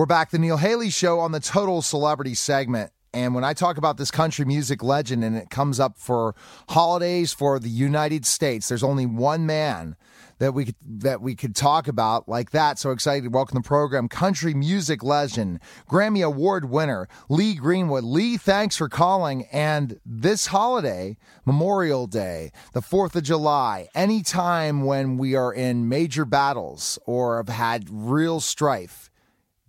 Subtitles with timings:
[0.00, 2.90] We're back, the Neil Haley Show on the Total Celebrity segment.
[3.12, 6.34] And when I talk about this country music legend and it comes up for
[6.70, 9.96] holidays for the United States, there's only one man
[10.38, 12.78] that we could, that we could talk about like that.
[12.78, 18.04] So excited to welcome the program, country music legend, Grammy Award winner Lee Greenwood.
[18.04, 19.44] Lee, thanks for calling.
[19.52, 25.90] And this holiday, Memorial Day, the Fourth of July, any time when we are in
[25.90, 29.09] major battles or have had real strife,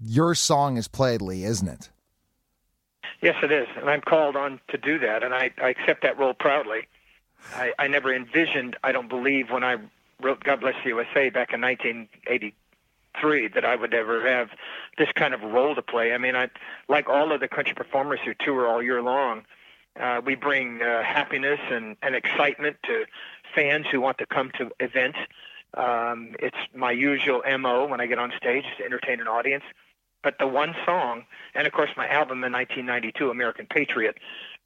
[0.03, 1.89] your song is played, Lee, isn't it?
[3.21, 6.17] Yes, it is, and I'm called on to do that, and I, I accept that
[6.17, 6.87] role proudly.
[7.53, 9.77] I, I never envisioned, I don't believe, when I
[10.21, 14.49] wrote "God Bless the USA" back in 1983, that I would ever have
[14.97, 16.13] this kind of role to play.
[16.13, 16.49] I mean, I
[16.87, 19.43] like all of the country performers who tour all year long.
[19.99, 23.05] Uh, we bring uh, happiness and, and excitement to
[23.53, 25.19] fans who want to come to events.
[25.75, 29.63] Um, it's my usual mo when I get on stage to entertain an audience
[30.23, 31.23] but the one song,
[31.55, 34.17] and of course my album in 1992, American Patriot,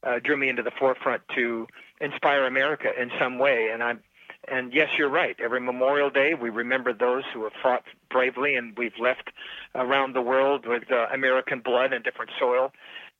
[0.04, 1.68] uh, drew me into the forefront to
[2.00, 3.70] inspire America in some way.
[3.74, 4.02] And I'm,
[4.48, 5.36] and yes, you're right.
[5.40, 9.32] Every Memorial Day, we remember those who have fought bravely, and we've left
[9.74, 12.72] around the world with uh, American blood and different soil.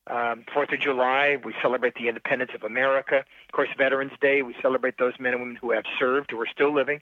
[0.08, 3.18] Um, Fourth of July, we celebrate the independence of America.
[3.18, 6.48] Of course, Veterans Day, we celebrate those men and women who have served, who are
[6.48, 7.00] still living.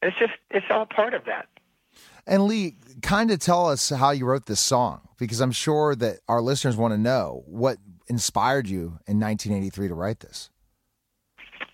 [0.00, 1.48] And it's just, it's all part of that.
[2.26, 6.20] And Lee, kind of tell us how you wrote this song because I'm sure that
[6.28, 10.50] our listeners want to know what inspired you in 1983 to write this.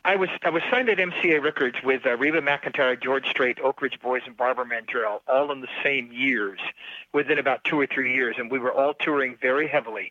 [0.05, 3.83] I was I was signed at MCA Records with uh, Reba McEntire, George Strait, Oak
[3.83, 6.59] Ridge Boys, and Barbara Mandrell, all in the same years,
[7.13, 10.11] within about two or three years, and we were all touring very heavily,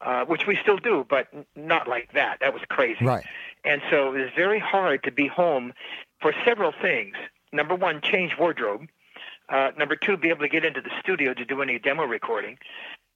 [0.00, 2.38] uh, which we still do, but not like that.
[2.40, 3.04] That was crazy.
[3.04, 3.24] Right.
[3.64, 5.74] And so it was very hard to be home
[6.20, 7.16] for several things.
[7.52, 8.88] Number one, change wardrobe.
[9.48, 12.58] Uh, number two, be able to get into the studio to do any demo recording.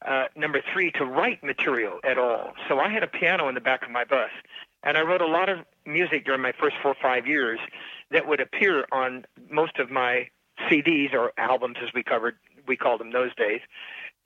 [0.06, 2.54] Uh, number three, to write material at all.
[2.68, 4.30] So I had a piano in the back of my bus,
[4.82, 7.58] and I wrote a lot of music during my first four or five years
[8.10, 10.28] that would appear on most of my
[10.69, 12.36] CDs or albums, as we covered,
[12.66, 13.60] we called them those days.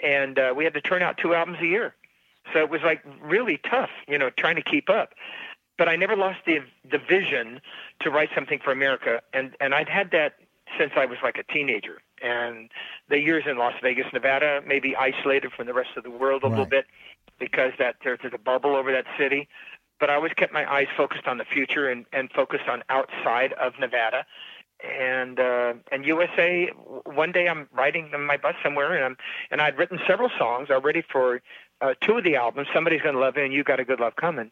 [0.02, 1.94] And uh, we had to turn out two albums a year,
[2.52, 5.14] so it was like really tough, you know, trying to keep up.
[5.78, 7.60] But I never lost the the vision
[8.00, 10.34] to write something for America, and and I'd had that
[10.78, 12.00] since I was like a teenager.
[12.22, 12.70] And
[13.08, 16.46] the years in Las Vegas, Nevada, maybe isolated from the rest of the world a
[16.46, 16.50] right.
[16.50, 16.86] little bit
[17.38, 19.48] because that there's, there's a bubble over that city.
[20.00, 23.52] But I always kept my eyes focused on the future and, and focused on outside
[23.54, 24.26] of Nevada.
[24.82, 26.68] And uh, and USA.
[27.06, 29.16] One day I'm riding in my bus somewhere, and I'm
[29.50, 31.40] and I'd written several songs already for
[31.80, 32.68] uh, two of the albums.
[32.74, 34.50] Somebody's gonna love you, and you got a good love coming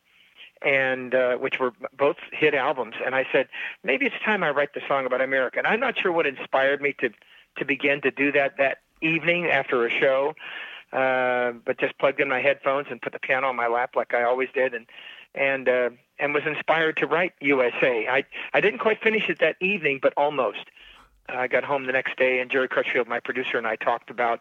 [0.64, 2.94] and uh, which were both hit albums.
[3.04, 3.48] And I said,
[3.82, 5.58] maybe it's time I write the song about America.
[5.58, 7.10] And I'm not sure what inspired me to
[7.58, 10.34] to begin to do that that evening after a show,
[10.92, 14.14] uh, but just plugged in my headphones and put the piano on my lap like
[14.14, 14.86] I always did, and
[15.34, 18.06] and uh, and was inspired to write USA.
[18.08, 18.24] I
[18.54, 20.64] I didn't quite finish it that evening, but almost.
[21.28, 24.40] I got home the next day, and Jerry Crutchfield, my producer, and I talked about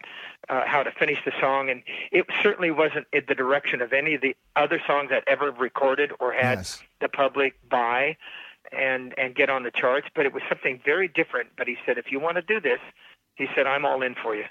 [0.50, 1.69] uh, how to finish the song.
[1.69, 5.52] And it certainly wasn't in the direction of any of the other songs I'd ever
[5.52, 6.81] recorded or had yes.
[7.00, 8.18] the public buy
[8.72, 10.08] and and get on the charts.
[10.16, 11.50] But it was something very different.
[11.58, 12.80] But he said, if you want to do this,
[13.36, 14.46] he said, I'm all in for you.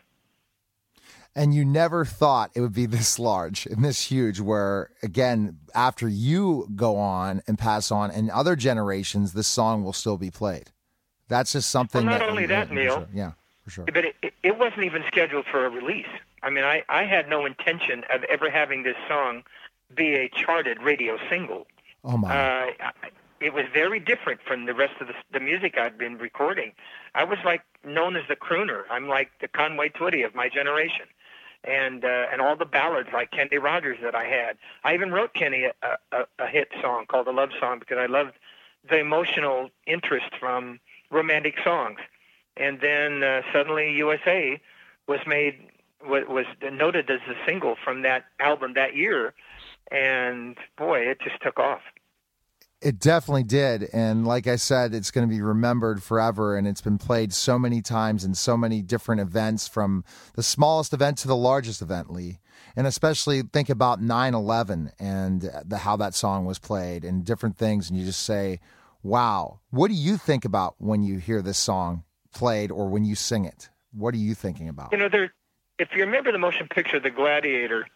[1.34, 6.08] And you never thought it would be this large and this huge, where again, after
[6.08, 10.70] you go on and pass on, and other generations, this song will still be played.
[11.30, 12.04] That's just something.
[12.04, 12.96] Well, not that only that, Neil.
[12.96, 13.08] Sure.
[13.14, 13.32] Yeah,
[13.64, 13.84] for sure.
[13.86, 16.08] But it, it wasn't even scheduled for a release.
[16.42, 19.44] I mean, I, I had no intention of ever having this song
[19.94, 21.66] be a charted radio single.
[22.04, 22.28] Oh my!
[22.36, 22.90] Uh,
[23.40, 26.72] it was very different from the rest of the, the music I'd been recording.
[27.14, 28.82] I was like known as the crooner.
[28.90, 31.06] I'm like the Conway Twitty of my generation,
[31.62, 34.56] and uh, and all the ballads like Kenny Rogers that I had.
[34.82, 35.72] I even wrote Kenny a,
[36.10, 38.32] a, a hit song called a love song because I loved
[38.88, 40.80] the emotional interest from
[41.10, 41.98] romantic songs.
[42.56, 44.60] And then uh, suddenly USA
[45.06, 45.58] was made
[46.02, 49.34] was noted as a single from that album that year,
[49.90, 51.82] and boy, it just took off.
[52.80, 53.90] It definitely did.
[53.92, 56.56] And like I said, it's going to be remembered forever.
[56.56, 60.02] And it's been played so many times in so many different events from
[60.34, 62.38] the smallest event to the largest event, Lee.
[62.74, 67.58] And especially think about 9 11 and the, how that song was played and different
[67.58, 67.90] things.
[67.90, 68.60] And you just say,
[69.02, 69.60] wow.
[69.70, 72.04] What do you think about when you hear this song
[72.34, 73.68] played or when you sing it?
[73.92, 74.92] What are you thinking about?
[74.92, 75.32] You know, there.
[75.78, 77.86] If you remember the motion picture, The Gladiator,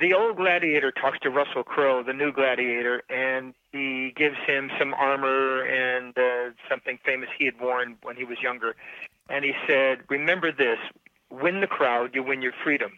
[0.00, 4.94] the old gladiator talks to Russell Crowe, the new gladiator, and he gives him some
[4.94, 8.74] armor and uh, something famous he had worn when he was younger.
[9.28, 10.78] And he said, Remember this
[11.30, 12.92] win the crowd, you win your freedom.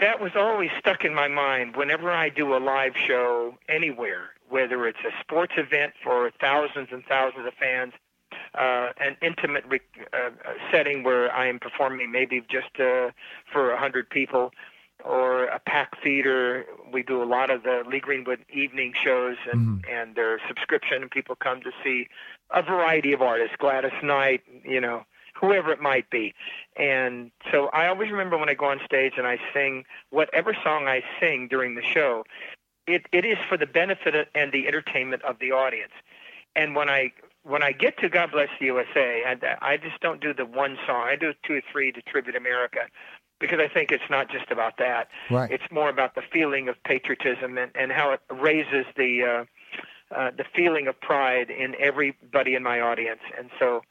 [0.00, 4.86] that was always stuck in my mind whenever I do a live show anywhere, whether
[4.86, 7.92] it's a sports event for thousands and thousands of fans,
[8.54, 9.80] uh, an intimate re-
[10.12, 10.30] uh,
[10.70, 13.10] setting where I am performing maybe just uh,
[13.52, 14.52] for a hundred people,
[15.04, 16.66] or a pack theater.
[16.92, 19.90] We do a lot of the Lee Greenwood evening shows, and mm-hmm.
[19.92, 22.08] and their subscription, and people come to see
[22.50, 25.04] a variety of artists, Gladys Knight, you know,
[25.38, 26.34] whoever it might be.
[26.76, 30.86] And so I always remember when I go on stage and I sing whatever song
[30.86, 32.24] I sing during the show,
[32.86, 35.92] it, it is for the benefit and the entertainment of the audience.
[36.54, 37.12] And when I
[37.42, 40.76] when I get to God Bless the USA, I, I just don't do the one
[40.86, 41.06] song.
[41.06, 42.80] I do two or three to tribute America
[43.38, 45.08] because I think it's not just about that.
[45.30, 45.50] Right.
[45.50, 50.30] It's more about the feeling of patriotism and, and how it raises the uh, uh,
[50.36, 53.20] the feeling of pride in everybody in my audience.
[53.36, 53.82] And so,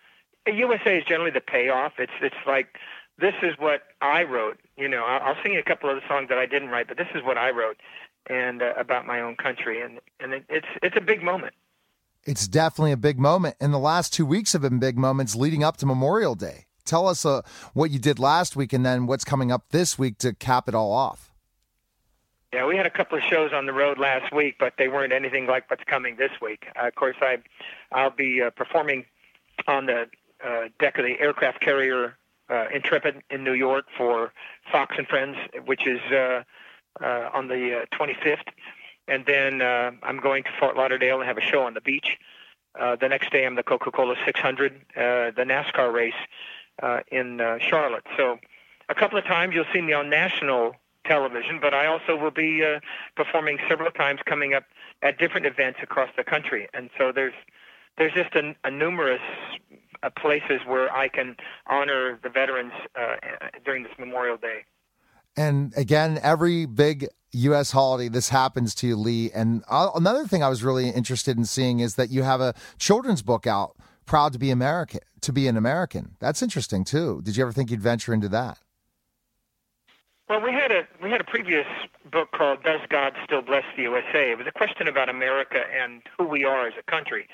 [0.48, 1.94] USA is generally the payoff.
[1.98, 2.78] It's it's like
[3.18, 4.60] this is what I wrote.
[4.78, 7.08] You know, I'll, sing a couple of the songs that I didn't write, but this
[7.16, 7.78] is what I wrote
[8.30, 11.54] and uh, about my own country, and and it, it's it's a big moment.
[12.24, 15.64] It's definitely a big moment, and the last two weeks have been big moments leading
[15.64, 16.66] up to Memorial Day.
[16.84, 17.42] Tell us uh,
[17.74, 20.76] what you did last week, and then what's coming up this week to cap it
[20.76, 21.32] all off.
[22.54, 25.12] Yeah, we had a couple of shows on the road last week, but they weren't
[25.12, 26.68] anything like what's coming this week.
[26.82, 27.40] Uh, of course, I
[27.92, 29.06] I'll be uh, performing
[29.68, 30.08] on the
[30.44, 32.18] uh, deck of the aircraft carrier
[32.50, 34.32] uh, Intrepid in New York for
[34.72, 36.00] Fox and Friends, which is
[37.02, 38.48] uh, on the uh, 25th,
[39.08, 42.18] and then uh, I'm going to Fort Lauderdale and have a show on the beach.
[42.80, 44.78] Uh, the next day, I'm the Coca-Cola 600, uh,
[45.32, 46.14] the NASCAR race
[46.84, 48.06] uh, in uh, Charlotte.
[48.18, 48.38] So,
[48.90, 50.76] a couple of times you'll see me on national
[51.06, 52.80] television, but I also will be uh,
[53.16, 54.64] performing several times coming up
[55.02, 56.68] at different events across the country.
[56.74, 57.34] And so there's
[57.98, 59.22] there's just a, a numerous
[60.04, 61.38] uh, places where I can
[61.68, 63.16] honor the veterans uh,
[63.64, 64.66] during this Memorial Day.
[65.38, 67.72] And again, every big U.S.
[67.72, 69.32] holiday, this happens to you, Lee.
[69.32, 72.54] And uh, another thing I was really interested in seeing is that you have a
[72.80, 77.20] children's book out, "Proud to be American." To be an American, that's interesting too.
[77.24, 78.60] Did you ever think you'd venture into that?
[80.30, 81.68] Well, we had a we had a previous
[82.12, 86.02] book called "Does God Still Bless the USA?" It was a question about America and
[86.18, 87.28] who we are as a country.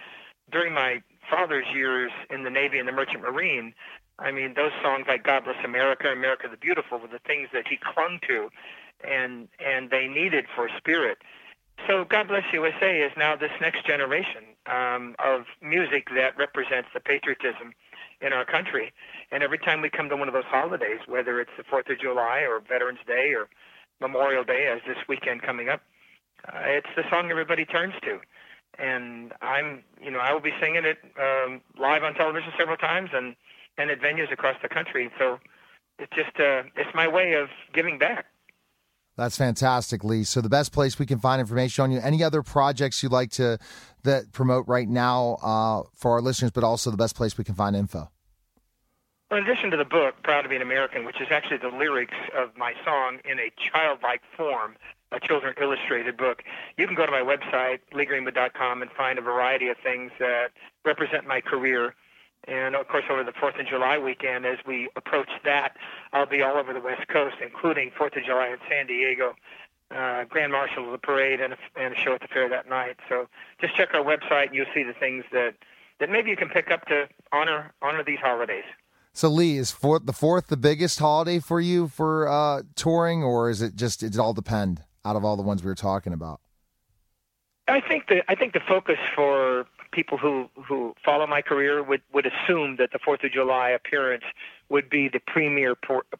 [0.51, 3.73] During my father's years in the Navy and the Merchant Marine,
[4.21, 7.67] I mean, those songs like "God Bless America," "America the Beautiful" were the things that
[7.67, 8.49] he clung to,
[9.03, 11.17] and and they needed for spirit.
[11.87, 16.99] So, "God Bless USA" is now this next generation um, of music that represents the
[16.99, 17.73] patriotism
[18.21, 18.93] in our country.
[19.31, 21.99] And every time we come to one of those holidays, whether it's the Fourth of
[21.99, 23.49] July or Veterans Day or
[23.99, 25.81] Memorial Day, as this weekend coming up,
[26.47, 28.19] uh, it's the song everybody turns to.
[28.77, 33.09] And I'm, you know, I will be singing it um, live on television several times
[33.13, 33.35] and
[33.77, 35.09] and at venues across the country.
[35.17, 35.39] So
[35.99, 38.25] it's just uh, it's my way of giving back.
[39.17, 40.23] That's fantastic, Lee.
[40.23, 41.99] So the best place we can find information on you.
[42.01, 43.59] Any other projects you'd like to
[44.03, 47.55] that promote right now uh, for our listeners, but also the best place we can
[47.55, 48.09] find info.
[49.29, 51.69] Well, in addition to the book, Proud to be an American, which is actually the
[51.69, 54.75] lyrics of my song in a childlike form,
[55.13, 56.43] a children illustrated book,
[56.77, 60.49] you can go to my website, leegreenwood.com, and find a variety of things that
[60.83, 61.95] represent my career.
[62.47, 65.77] And of course, over the Fourth of July weekend, as we approach that,
[66.11, 69.35] I'll be all over the West Coast, including Fourth of July in San Diego,
[69.91, 72.67] uh, Grand Marshal of the parade, and a, and a show at the fair that
[72.67, 72.97] night.
[73.07, 73.27] So
[73.59, 75.55] just check our website, and you'll see the things that
[75.99, 78.63] that maybe you can pick up to honor honor these holidays.
[79.13, 83.49] So Lee, is fourth the fourth the biggest holiday for you for uh, touring, or
[83.49, 86.39] is it just it all depend out of all the ones we were talking about?
[87.67, 92.01] I think the I think the focus for people who who follow my career would
[92.13, 94.23] would assume that the Fourth of July appearance
[94.69, 95.75] would be the premier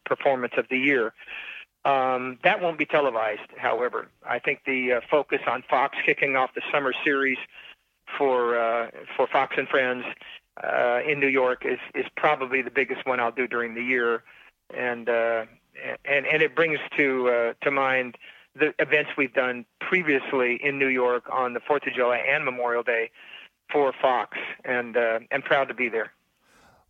[0.05, 1.13] performance of the year.
[1.83, 4.07] Um, that won't be televised, however.
[4.23, 7.39] I think the uh, focus on Fox kicking off the summer series
[8.17, 10.05] for uh, for Fox and Friends
[10.63, 14.23] uh, in New York is is probably the biggest one I'll do during the year,
[14.75, 15.45] and uh,
[16.05, 18.17] and and it brings to uh, to mind
[18.53, 22.83] the events we've done previously in New York on the Fourth of July and Memorial
[22.83, 23.09] Day
[23.71, 26.11] for Fox, and uh, and proud to be there.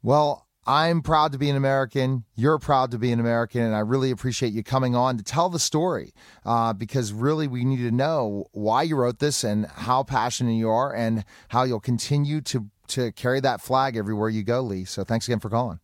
[0.03, 2.23] Well, I'm proud to be an American.
[2.35, 5.49] You're proud to be an American, and I really appreciate you coming on to tell
[5.49, 6.13] the story
[6.45, 10.69] uh, because really we need to know why you wrote this and how passionate you
[10.69, 14.85] are, and how you'll continue to to carry that flag everywhere you go, Lee.
[14.85, 15.79] So thanks again for calling.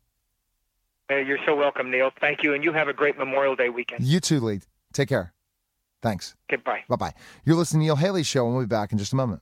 [1.09, 2.11] Hey, you're so welcome, Neil.
[2.19, 4.03] Thank you, and you have a great Memorial Day weekend.
[4.03, 4.59] You too, Lee.
[4.93, 5.33] Take care.
[6.01, 6.35] Thanks.
[6.49, 6.83] Goodbye.
[6.89, 7.13] Bye bye.
[7.45, 9.41] You're listening to Neil Haley Show, and we'll be back in just a moment.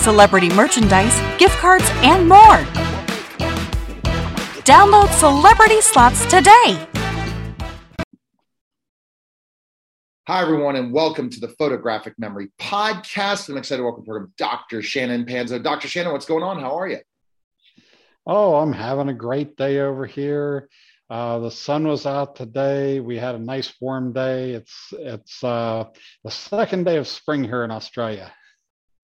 [0.00, 2.58] celebrity merchandise, gift cards, and more.
[4.64, 6.86] Download Celebrity Slots today.
[10.26, 13.48] Hi, everyone, and welcome to the Photographic Memory Podcast.
[13.48, 14.80] I'm excited to welcome program Dr.
[14.80, 15.60] Shannon Panzo.
[15.60, 15.88] Dr.
[15.88, 16.60] Shannon, what's going on?
[16.60, 16.98] How are you?
[18.26, 20.68] Oh, I'm having a great day over here.
[21.10, 23.00] Uh, the sun was out today.
[23.00, 24.52] We had a nice warm day.
[24.52, 25.86] It's it's uh,
[26.22, 28.32] the second day of spring here in Australia.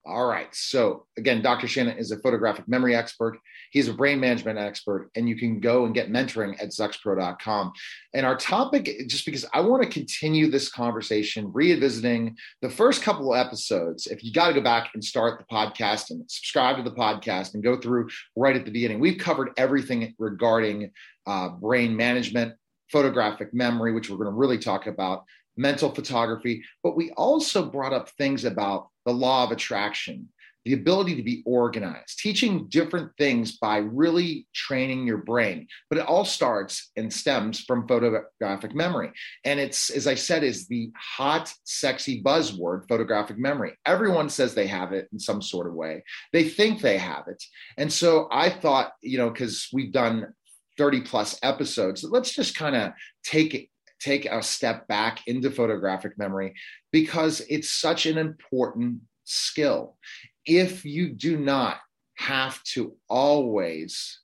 [0.07, 0.47] All right.
[0.53, 1.67] So again, Dr.
[1.67, 3.37] Shannon is a photographic memory expert.
[3.71, 7.73] He's a brain management expert, and you can go and get mentoring at zuxpro.com.
[8.13, 13.33] And our topic, just because I want to continue this conversation, revisiting the first couple
[13.33, 14.07] of episodes.
[14.07, 17.53] If you got to go back and start the podcast and subscribe to the podcast
[17.53, 20.91] and go through right at the beginning, we've covered everything regarding
[21.25, 22.53] uh, brain management,
[22.89, 25.25] photographic memory, which we're going to really talk about,
[25.57, 30.27] mental photography, but we also brought up things about the law of attraction,
[30.65, 35.65] the ability to be organized, teaching different things by really training your brain.
[35.89, 39.11] But it all starts and stems from photographic memory.
[39.45, 43.77] And it's, as I said, is the hot, sexy buzzword, photographic memory.
[43.85, 46.03] Everyone says they have it in some sort of way.
[46.33, 47.41] They think they have it.
[47.77, 50.33] And so I thought, you know, because we've done
[50.77, 52.91] 30 plus episodes, let's just kind of
[53.23, 56.53] take it take a step back into photographic memory
[56.91, 59.97] because it's such an important skill.
[60.45, 61.77] If you do not
[62.15, 64.19] have to always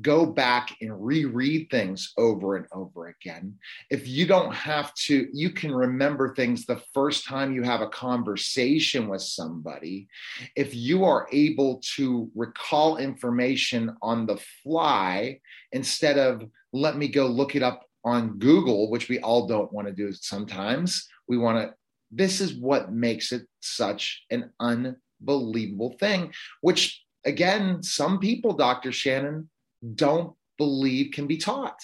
[0.00, 3.54] go back and reread things over and over again.
[3.90, 7.88] If you don't have to, you can remember things the first time you have a
[7.88, 10.08] conversation with somebody.
[10.54, 15.40] If you are able to recall information on the fly
[15.72, 19.86] instead of let me go look it up on Google, which we all don't want
[19.86, 21.06] to do sometimes.
[21.28, 21.74] We want to,
[22.10, 28.92] this is what makes it such an unbelievable thing, which again, some people, Dr.
[28.92, 29.50] Shannon,
[29.94, 31.78] don't believe can be taught.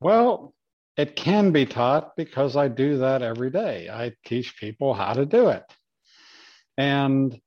[0.00, 0.54] Well,
[0.96, 3.88] it can be taught because I do that every day.
[3.90, 5.64] I teach people how to do it.
[6.78, 7.38] And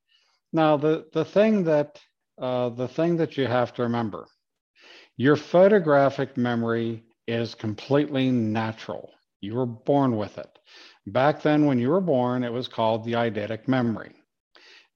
[0.53, 1.99] now the, the thing that
[2.39, 4.25] uh, the thing that you have to remember
[5.19, 9.11] your photographic memory is completely natural.
[9.41, 10.47] You were born with it.
[11.07, 14.13] Back then, when you were born, it was called the eidetic memory.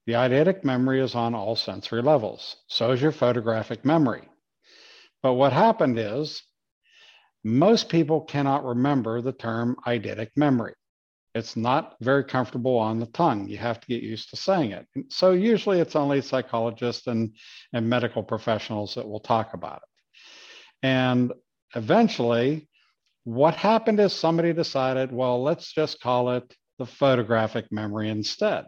[0.06, 2.56] The eidetic memory is on all sensory levels.
[2.68, 4.26] So is your photographic memory.
[5.22, 6.42] But what happened is
[7.44, 10.72] most people cannot remember the term eidetic memory.
[11.34, 13.46] It's not very comfortable on the tongue.
[13.46, 14.86] You have to get used to saying it.
[15.10, 17.34] So usually it's only psychologists and,
[17.74, 19.88] and medical professionals that will talk about it.
[20.84, 21.32] And
[21.74, 22.68] eventually,
[23.24, 28.66] what happened is somebody decided, well, let's just call it the photographic memory instead.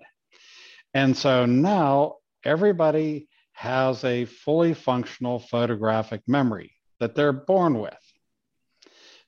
[0.95, 7.99] And so now everybody has a fully functional photographic memory that they're born with.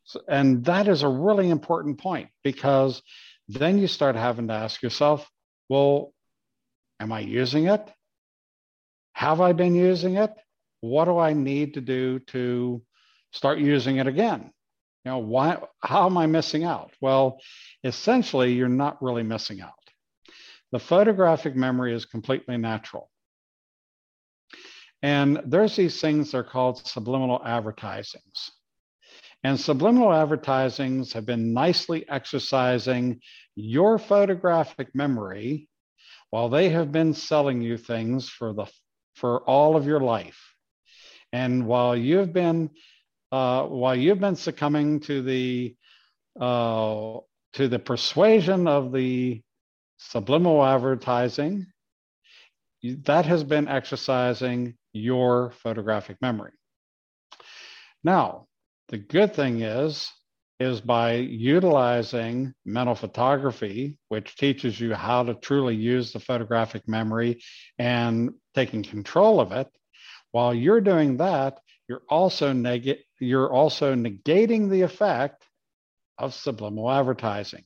[0.05, 3.03] So, and that is a really important point because
[3.49, 5.29] then you start having to ask yourself,
[5.69, 6.15] well,
[6.99, 7.87] am I using it?
[9.13, 10.33] Have I been using it?
[10.81, 12.83] What do I need to do to
[13.33, 14.51] start using it again?
[15.05, 16.93] You know, why, how am I missing out?
[17.01, 17.39] Well,
[17.85, 19.73] essentially, you're not really missing out.
[20.73, 23.11] The photographic memory is completely natural.
[25.03, 28.51] And there's these things that are called subliminal advertisings.
[29.45, 33.21] And subliminal advertisings have been nicely exercising
[33.55, 35.69] your photographic memory
[36.31, 38.67] while they have been selling you things for the
[39.15, 40.48] for all of your life.
[41.33, 42.71] And while you've been
[43.31, 45.77] uh, while you've been succumbing to the
[46.41, 47.19] uh,
[47.55, 49.43] to the persuasion of the
[49.99, 51.67] subliminal advertising,
[52.83, 56.53] that has been exercising your photographic memory.
[58.05, 58.47] Now,
[58.89, 60.11] the good thing is
[60.61, 67.41] is by utilizing mental photography, which teaches you how to truly use the photographic memory
[67.79, 69.69] and taking control of it,
[70.33, 75.45] while you're doing that, you're also neg- you're also negating the effect
[76.19, 77.65] of subliminal advertising.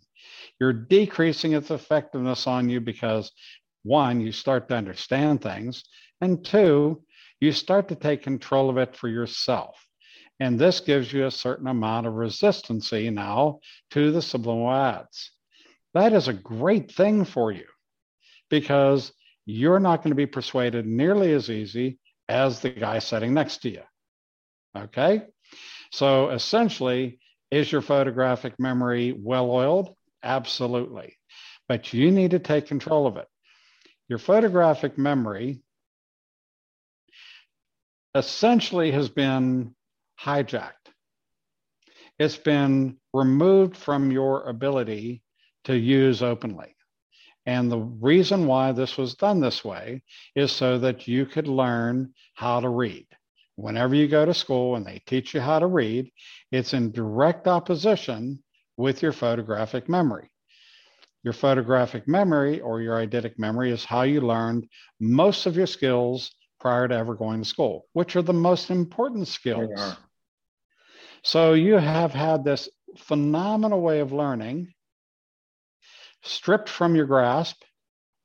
[0.60, 3.32] You're decreasing its effectiveness on you because
[3.82, 5.82] one, you start to understand things,
[6.20, 7.02] and two,
[7.40, 9.84] you start to take control of it for yourself.
[10.38, 15.32] And this gives you a certain amount of resistancy now to the subliminal ads.
[15.94, 17.66] That is a great thing for you
[18.48, 19.12] because
[19.44, 21.98] you're not going to be persuaded nearly as easy
[22.32, 23.82] as the guy sitting next to you.
[24.76, 25.22] Okay.
[25.92, 27.20] So essentially,
[27.50, 29.94] is your photographic memory well oiled?
[30.22, 31.18] Absolutely.
[31.68, 33.28] But you need to take control of it.
[34.08, 35.62] Your photographic memory
[38.14, 39.74] essentially has been
[40.18, 40.72] hijacked.
[42.18, 45.22] It's been removed from your ability
[45.64, 46.74] to use openly.
[47.46, 50.02] And the reason why this was done this way
[50.36, 53.06] is so that you could learn how to read.
[53.56, 56.10] Whenever you go to school and they teach you how to read,
[56.50, 58.42] it's in direct opposition
[58.76, 60.30] with your photographic memory.
[61.22, 64.68] Your photographic memory or your eidetic memory is how you learned
[64.98, 69.28] most of your skills prior to ever going to school, which are the most important
[69.28, 69.96] skills.
[71.22, 72.68] So you have had this
[72.98, 74.72] phenomenal way of learning
[76.22, 77.62] stripped from your grasp,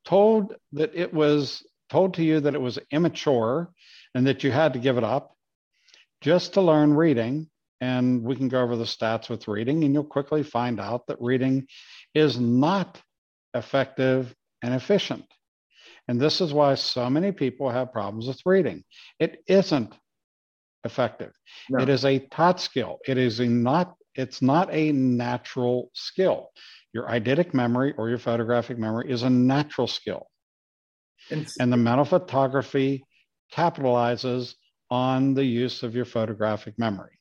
[0.04, 3.70] told that it was told to you that it was immature
[4.14, 5.36] and that you had to give it up
[6.20, 7.48] just to learn reading.
[7.80, 11.18] And we can go over the stats with reading, and you'll quickly find out that
[11.20, 11.68] reading
[12.12, 13.00] is not
[13.54, 15.24] effective and efficient.
[16.08, 18.82] And this is why so many people have problems with reading.
[19.20, 19.94] It isn't
[20.84, 21.32] effective.
[21.70, 21.82] No.
[21.82, 22.98] It is a taught skill.
[23.06, 26.50] It is a not it's not a natural skill.
[26.92, 30.26] Your eidetic memory or your photographic memory is a natural skill.
[31.30, 33.04] And, and the mental photography
[33.52, 34.54] capitalizes
[34.90, 37.18] on the use of your photographic memory.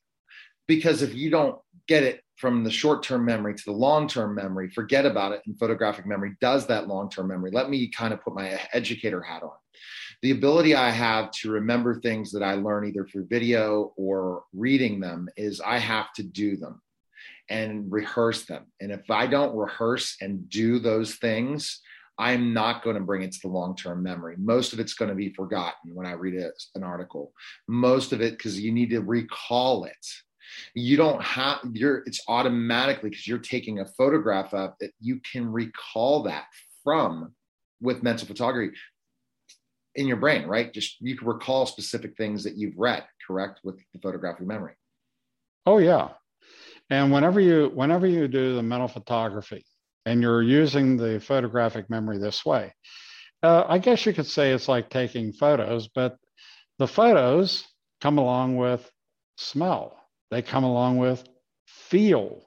[0.68, 4.36] Because if you don't get it from the short term memory to the long term
[4.36, 5.42] memory, forget about it.
[5.46, 7.52] And photographic memory does that long term memory.
[7.52, 9.52] Let me kind of put my educator hat on.
[10.22, 15.00] The ability I have to remember things that I learn either through video or reading
[15.00, 16.82] them is I have to do them
[17.50, 18.66] and rehearse them.
[18.82, 21.82] And if I don't rehearse and do those things,
[22.20, 24.36] I'm not going to bring it to the long term memory.
[24.38, 27.32] Most of it's going to be forgotten when I read a, an article.
[27.68, 30.06] Most of it, because you need to recall it.
[30.74, 35.46] You don't have, you're, it's automatically because you're taking a photograph of it, you can
[35.52, 36.46] recall that
[36.84, 37.34] from
[37.82, 38.76] with mental photography
[39.96, 40.74] in your brain, right?
[40.74, 44.74] Just you can recall specific things that you've read, correct, with the photographic memory.
[45.66, 46.10] Oh, yeah.
[46.90, 49.66] And whenever you whenever you do the mental photography
[50.06, 52.74] and you're using the photographic memory this way,
[53.44, 56.18] uh, I guess you could say it's like taking photos, but
[56.80, 57.66] the photos
[58.02, 58.90] come along with
[59.38, 60.00] smell.
[60.32, 61.28] They come along with
[61.66, 62.44] feel.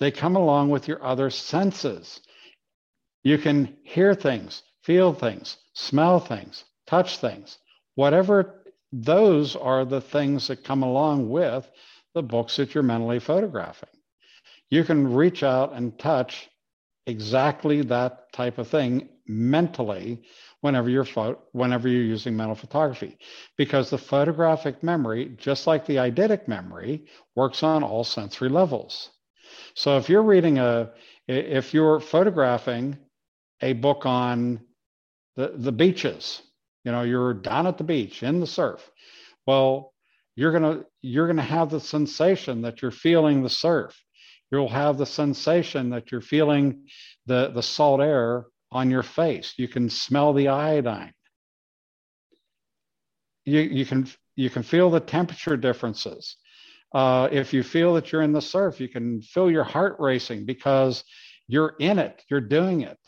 [0.00, 2.20] They come along with your other senses.
[3.22, 7.58] You can hear things, feel things, smell things, touch things.
[7.96, 11.68] Whatever those are the things that come along with
[12.14, 13.88] the books that you're mentally photographing.
[14.70, 16.48] You can reach out and touch
[17.06, 20.22] exactly that type of thing mentally
[20.60, 23.18] whenever you're pho- whenever you're using mental photography
[23.56, 29.10] because the photographic memory just like the eidetic memory works on all sensory levels
[29.74, 30.90] so if you're reading a
[31.28, 32.98] if you're photographing
[33.62, 34.60] a book on
[35.36, 36.42] the, the beaches
[36.84, 38.90] you know you're down at the beach in the surf
[39.46, 39.94] well
[40.38, 44.00] you're going to you're going to have the sensation that you're feeling the surf.
[44.52, 46.86] You'll have the sensation that you're feeling
[47.26, 49.54] the the salt air on your face.
[49.56, 51.12] You can smell the iodine.
[53.44, 56.36] You you can you can feel the temperature differences.
[56.94, 60.46] Uh, if you feel that you're in the surf you can feel your heart racing
[60.46, 61.02] because
[61.48, 62.22] you're in it.
[62.30, 62.98] You're doing it.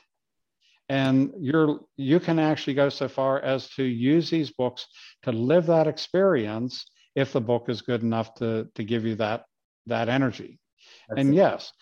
[0.89, 4.85] And you're you can actually go so far as to use these books
[5.23, 6.85] to live that experience
[7.15, 9.45] if the book is good enough to, to give you that,
[9.87, 10.61] that energy.
[11.09, 11.37] That's and it.
[11.37, 11.73] yes,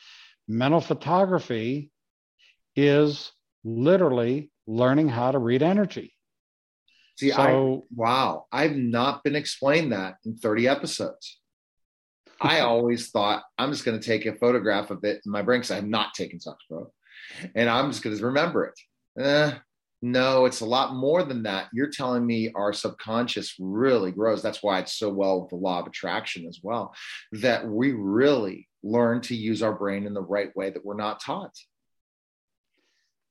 [0.46, 1.90] mental photography
[2.74, 3.32] is
[3.64, 6.14] literally learning how to read energy.
[7.18, 11.40] See, so, I, wow, I've not been explained that in 30 episodes.
[12.40, 15.60] I always thought I'm just going to take a photograph of it in my brain
[15.60, 16.92] because I have not taken Zux Pro,
[17.54, 19.22] and I'm just going to remember it.
[19.22, 19.52] Eh,
[20.00, 21.68] no, it's a lot more than that.
[21.72, 24.42] You're telling me our subconscious really grows.
[24.42, 26.94] That's why it's so well with the law of attraction as well,
[27.32, 31.20] that we really learn to use our brain in the right way that we're not
[31.20, 31.54] taught.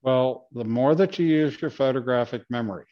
[0.02, 2.86] Well, the more that you use your photographic memory,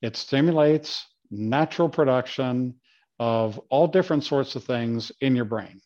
[0.00, 2.74] it stimulates natural production
[3.18, 5.80] of all different sorts of things in your brain.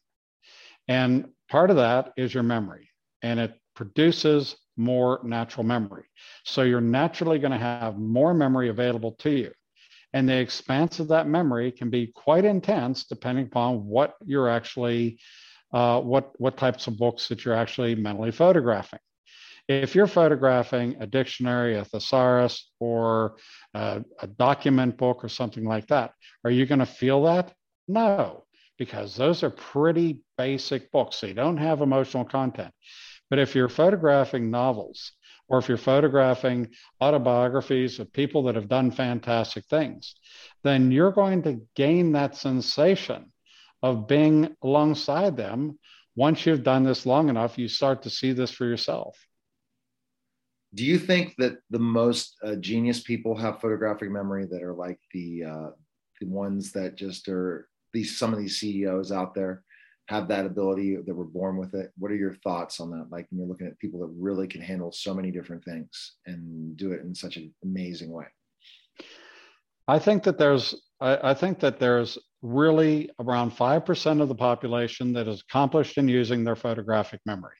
[0.88, 2.88] And part of that is your memory,
[3.22, 6.04] and it produces more natural memory.
[6.44, 9.52] So you're naturally going to have more memory available to you.
[10.12, 15.18] And the expanse of that memory can be quite intense depending upon what you're actually,
[15.72, 19.00] uh, what, what types of books that you're actually mentally photographing.
[19.68, 23.36] If you're photographing a dictionary, a thesaurus, or
[23.74, 26.12] a, a document book or something like that,
[26.44, 27.52] are you going to feel that?
[27.88, 28.44] No,
[28.78, 31.20] because those are pretty basic books.
[31.20, 32.72] They don't have emotional content.
[33.30, 35.12] But if you're photographing novels,
[35.48, 36.68] or if you're photographing
[37.00, 40.14] autobiographies of people that have done fantastic things,
[40.64, 43.32] then you're going to gain that sensation
[43.82, 45.78] of being alongside them.
[46.16, 49.16] Once you've done this long enough, you start to see this for yourself.
[50.74, 54.98] Do you think that the most uh, genius people have photographic memory that are like
[55.12, 55.70] the uh,
[56.20, 59.62] the ones that just are these some of these CEOs out there
[60.08, 61.90] have that ability that were born with it.
[61.98, 63.08] What are your thoughts on that?
[63.10, 66.76] Like when you're looking at people that really can handle so many different things and
[66.76, 68.26] do it in such an amazing way.
[69.88, 74.34] I think that there's I, I think that there's really around five percent of the
[74.34, 77.56] population that is accomplished in using their photographic memory.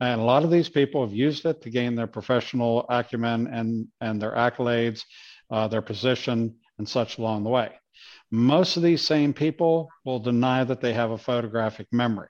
[0.00, 3.86] And a lot of these people have used it to gain their professional acumen and,
[4.00, 5.02] and their accolades,
[5.50, 7.72] uh, their position, and such along the way.
[8.30, 12.28] Most of these same people will deny that they have a photographic memory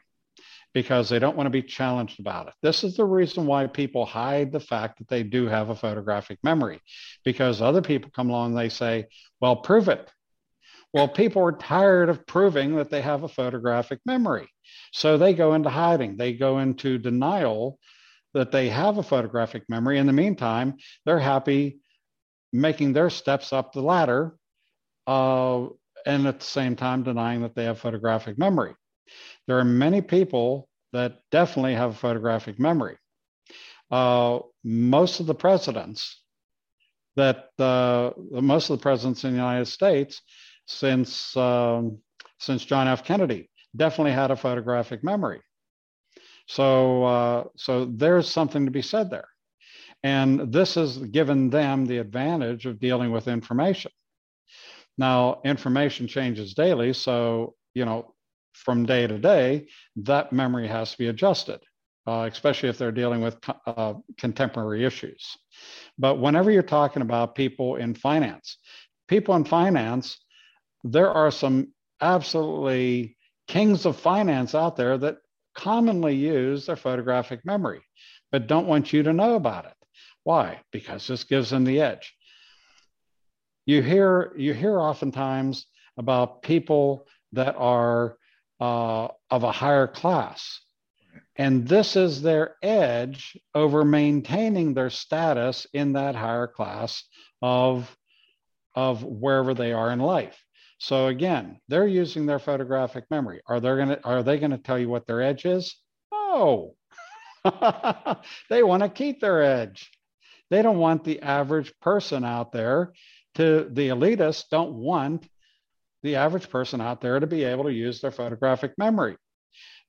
[0.73, 2.55] because they don't want to be challenged about it.
[2.63, 6.39] This is the reason why people hide the fact that they do have a photographic
[6.43, 6.81] memory
[7.25, 9.07] because other people come along and they say,
[9.41, 10.09] well, prove it.
[10.93, 14.49] Well, people are tired of proving that they have a photographic memory.
[14.93, 17.79] So they go into hiding, they go into denial
[18.35, 19.99] that they have a photographic memory.
[19.99, 21.81] In the meantime, they're happy
[22.53, 24.37] making their steps up the ladder
[25.07, 25.67] uh,
[26.07, 28.75] and at the same time denying that they have photographic memory.
[29.47, 32.97] There are many people that definitely have photographic memory.
[33.91, 36.23] Uh, most of the presidents
[37.17, 40.23] that uh, most of the presidents in the United States
[40.67, 41.99] since um,
[42.39, 43.05] since John F.
[43.05, 45.41] Kennedy definitely had a photographic memory.
[46.47, 49.29] So uh, so there's something to be said there,
[50.03, 53.93] and this has given them the advantage of dealing with information.
[55.01, 56.93] Now, information changes daily.
[56.93, 58.13] So, you know,
[58.53, 61.61] from day to day, that memory has to be adjusted,
[62.07, 65.39] uh, especially if they're dealing with uh, contemporary issues.
[65.99, 68.59] But whenever you're talking about people in finance,
[69.09, 70.19] people in finance,
[70.85, 73.17] there are some absolutely
[73.49, 75.17] kings of finance out there that
[75.55, 77.81] commonly use their photographic memory,
[78.31, 79.75] but don't want you to know about it.
[80.25, 80.61] Why?
[80.73, 82.13] Because this gives them the edge
[83.71, 88.17] you hear you hear oftentimes about people that are
[88.59, 90.61] uh, of a higher class.
[91.37, 97.05] And this is their edge over maintaining their status in that higher class
[97.41, 97.97] of
[98.75, 100.39] of wherever they are in life.
[100.79, 103.41] So again they're using their photographic memory.
[103.47, 105.77] Are they going to are they going to tell you what their edge is?
[106.13, 106.75] No.
[108.51, 109.91] They want to keep their edge.
[110.51, 112.93] They don't want the average person out there
[113.41, 115.27] to the elitists don't want
[116.03, 119.17] the average person out there to be able to use their photographic memory.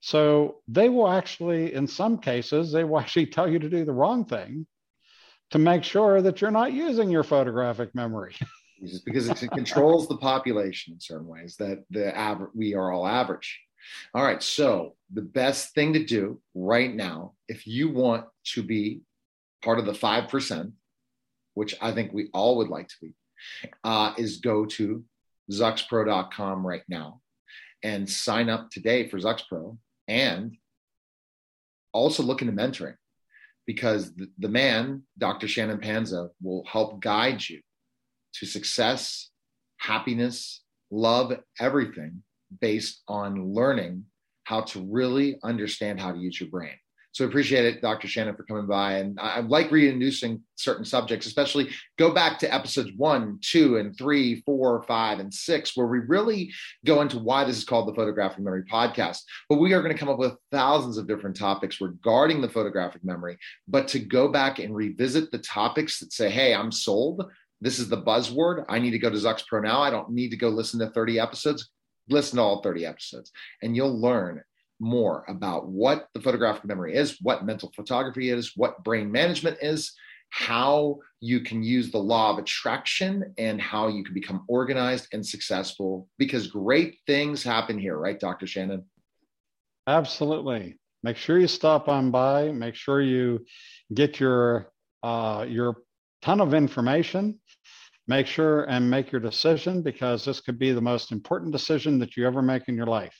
[0.00, 3.92] So they will actually, in some cases, they will actually tell you to do the
[3.92, 4.66] wrong thing
[5.50, 8.34] to make sure that you're not using your photographic memory.
[9.04, 13.60] because it controls the population in certain ways that the average we are all average.
[14.14, 19.02] All right, so the best thing to do right now, if you want to be
[19.62, 20.72] part of the five percent,
[21.54, 23.14] which I think we all would like to be,
[23.84, 25.04] uh, is go to
[25.50, 27.20] zuxpro.com right now
[27.82, 29.76] and sign up today for Zuxpro
[30.08, 30.56] and
[31.92, 32.96] also look into mentoring
[33.66, 35.48] because the, the man, Dr.
[35.48, 37.60] Shannon Panzo, will help guide you
[38.34, 39.30] to success,
[39.78, 42.22] happiness, love, everything
[42.60, 44.04] based on learning
[44.44, 46.74] how to really understand how to use your brain.
[47.12, 48.08] So I appreciate it, Dr.
[48.08, 48.94] Shannon, for coming by.
[48.94, 54.40] And I like reintroducing certain subjects, especially go back to episodes one, two, and three,
[54.46, 56.50] four, five, and six, where we really
[56.86, 59.20] go into why this is called the Photographic Memory Podcast.
[59.50, 63.04] But we are going to come up with thousands of different topics regarding the photographic
[63.04, 63.36] memory.
[63.68, 67.30] But to go back and revisit the topics that say, hey, I'm sold.
[67.60, 68.64] This is the buzzword.
[68.70, 69.82] I need to go to Zux Pro now.
[69.82, 71.68] I don't need to go listen to 30 episodes
[72.08, 73.30] listen to all 30 episodes
[73.62, 74.42] and you'll learn
[74.82, 79.94] more about what the photographic memory is, what mental photography is, what brain management is,
[80.30, 85.24] how you can use the law of attraction, and how you can become organized and
[85.24, 88.46] successful because great things happen here, right, Dr.
[88.46, 88.84] Shannon?
[89.86, 90.78] Absolutely.
[91.02, 93.44] Make sure you stop on by, make sure you
[93.94, 94.70] get your
[95.02, 95.78] uh, your
[96.22, 97.40] ton of information
[98.08, 102.16] make sure and make your decision because this could be the most important decision that
[102.16, 103.16] you ever make in your life.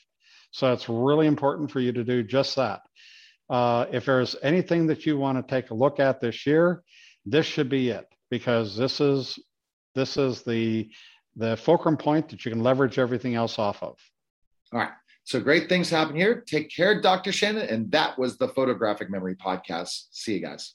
[0.53, 2.83] So it's really important for you to do just that.
[3.51, 6.83] Uh, if there's anything that you want to take a look at this year,
[7.27, 9.38] this should be it because this is
[9.95, 10.91] this is the
[11.37, 13.97] the fulcrum point that you can leverage everything else off of.
[14.73, 14.91] All right.
[15.25, 16.43] So great things happen here.
[16.47, 17.33] Take care, Dr.
[17.33, 17.69] Shannon.
[17.69, 20.07] And that was the Photographic Memory Podcast.
[20.11, 20.75] See you guys.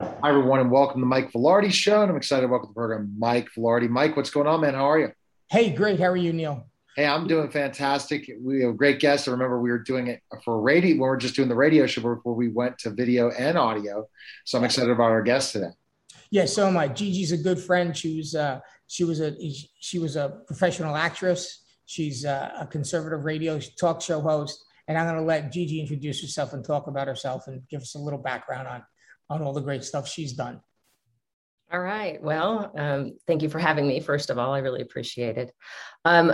[0.01, 2.01] Hi, everyone, and welcome to the Mike Vilardi Show.
[2.01, 3.87] And I'm excited to welcome to the program Mike Vilardi.
[3.87, 4.73] Mike, what's going on, man?
[4.73, 5.13] How are you?
[5.49, 6.01] Hey, great.
[6.01, 6.67] How are you, Neil?
[6.97, 8.29] Hey, I'm doing fantastic.
[8.41, 9.29] We have a great guest.
[9.29, 11.87] I remember we were doing it for radio when we are just doing the radio
[11.87, 14.09] show before we went to video and audio.
[14.43, 15.69] So I'm excited about our guest today.
[16.35, 16.89] Yeah, so am I.
[16.89, 17.95] Gigi's a good friend.
[17.95, 19.37] She was uh, she was a
[19.79, 21.63] she was a professional actress.
[21.85, 24.61] She's a, a conservative radio talk show host.
[24.89, 27.95] And I'm going to let Gigi introduce herself and talk about herself and give us
[27.95, 28.83] a little background on
[29.29, 30.59] on all the great stuff she's done.
[31.71, 32.21] All right.
[32.21, 34.01] Well, um, thank you for having me.
[34.01, 35.53] First of all, I really appreciate it.
[36.03, 36.33] Um,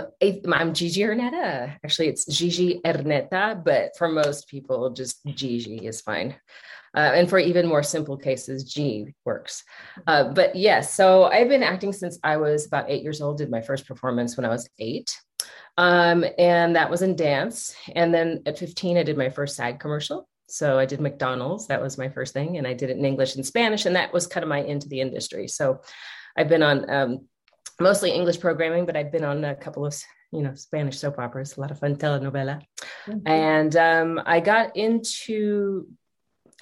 [0.52, 1.76] I'm Gigi Erneta.
[1.84, 6.34] Actually, it's Gigi Erneta, but for most people, just Gigi is fine.
[6.94, 9.64] Uh, and for even more simple cases, G works.
[10.06, 13.38] Uh, but yes, so I've been acting since I was about eight years old.
[13.38, 15.16] Did my first performance when I was eight,
[15.78, 17.74] um, and that was in dance.
[17.94, 20.28] And then at 15, I did my first SAG commercial.
[20.48, 21.66] So I did McDonald's.
[21.68, 24.12] That was my first thing, and I did it in English and Spanish, and that
[24.12, 25.48] was kind of my into the industry.
[25.48, 25.80] So
[26.36, 27.28] I've been on um,
[27.80, 29.96] mostly English programming, but I've been on a couple of
[30.30, 32.60] you know Spanish soap operas, a lot of fun telenovela,
[33.06, 33.26] mm-hmm.
[33.26, 35.86] and um, I got into.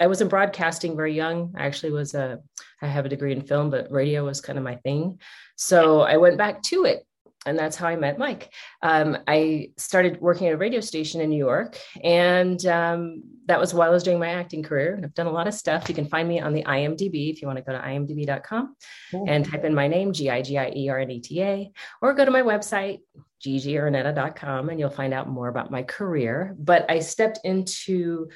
[0.01, 1.53] I was in broadcasting very young.
[1.57, 2.39] I actually was a.
[2.81, 5.19] I have a degree in film, but radio was kind of my thing.
[5.55, 7.05] So I went back to it
[7.45, 8.53] and that's how I met Mike.
[8.83, 13.73] Um, I started working at a radio station in New York, and um, that was
[13.73, 14.99] while I was doing my acting career.
[15.03, 15.89] I've done a lot of stuff.
[15.89, 18.75] You can find me on the IMDb if you want to go to imdb.com
[19.11, 19.25] cool.
[19.27, 21.71] and type in my name, G I G I E R N E T A,
[22.01, 22.99] or go to my website,
[23.43, 26.55] gigierneta.com, and you'll find out more about my career.
[26.59, 28.29] But I stepped into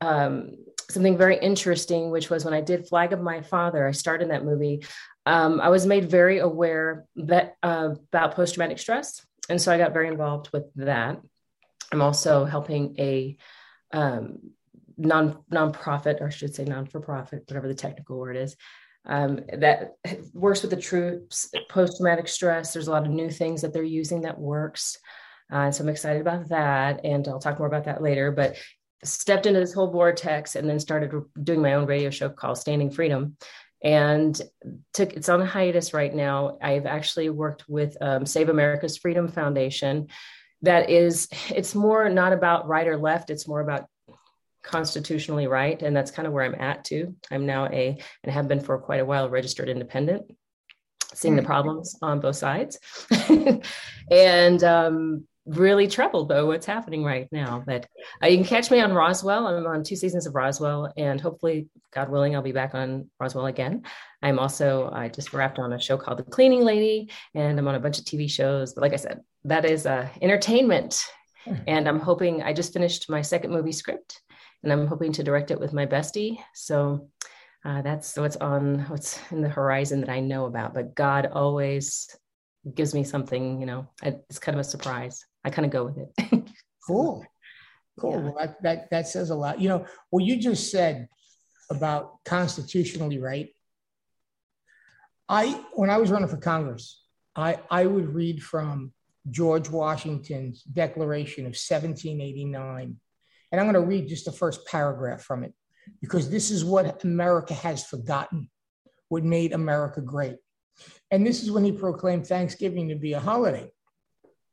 [0.00, 0.52] um,
[0.90, 3.86] something very interesting, which was when I did Flag of My Father.
[3.86, 4.82] I starred in that movie
[5.28, 9.76] um, I was made very aware that uh, about post traumatic stress, and so I
[9.76, 11.20] got very involved with that.
[11.92, 13.36] I'm also helping a
[13.92, 14.38] um,
[14.96, 18.56] non nonprofit, or I should say non for profit, whatever the technical word is,
[19.04, 19.96] um, that
[20.32, 22.72] works with the troops post traumatic stress.
[22.72, 24.96] There's a lot of new things that they're using that works,
[25.52, 27.04] uh, so I'm excited about that.
[27.04, 28.32] And I'll talk more about that later.
[28.32, 28.56] But
[29.04, 32.90] stepped into this whole vortex and then started doing my own radio show called Standing
[32.90, 33.36] Freedom
[33.82, 34.40] and
[34.92, 36.58] took it's on hiatus right now.
[36.60, 40.08] I've actually worked with um, Save America's Freedom Foundation.
[40.62, 43.30] That is, it's more not about right or left.
[43.30, 43.86] It's more about
[44.64, 47.14] constitutionally right, and that's kind of where I'm at too.
[47.30, 50.24] I'm now a and have been for quite a while registered independent,
[51.14, 51.46] seeing the hmm.
[51.46, 52.80] problems on both sides,
[54.10, 57.62] and um, really troubled by what's happening right now.
[57.66, 57.86] But
[58.22, 59.46] uh, you can catch me on Roswell.
[59.46, 63.46] I'm on two seasons of Roswell, and hopefully, God willing, I'll be back on Roswell
[63.46, 63.82] again.
[64.22, 67.74] I'm also I just wrapped on a show called The Cleaning Lady, and I'm on
[67.74, 68.74] a bunch of TV shows.
[68.74, 71.02] But like I said, that is uh, entertainment,
[71.66, 74.20] and I'm hoping I just finished my second movie script,
[74.62, 76.38] and I'm hoping to direct it with my bestie.
[76.54, 77.08] So.
[77.64, 80.74] Uh, that's what's on what's in the horizon that I know about.
[80.74, 82.08] But God always
[82.74, 85.24] gives me something, you know, it's kind of a surprise.
[85.48, 86.44] I kind of go with it.
[86.86, 87.24] cool.
[87.98, 88.12] Cool.
[88.12, 88.18] Yeah.
[88.18, 89.60] Well, that, that, that says a lot.
[89.60, 91.08] You know, what you just said
[91.70, 93.48] about constitutionally right.
[95.28, 97.02] I, when I was running for Congress,
[97.34, 98.92] I, I would read from
[99.30, 102.96] George Washington's Declaration of 1789.
[103.50, 105.54] And I'm going to read just the first paragraph from it
[106.02, 108.50] because this is what America has forgotten,
[109.08, 110.36] what made America great.
[111.10, 113.70] And this is when he proclaimed Thanksgiving to be a holiday.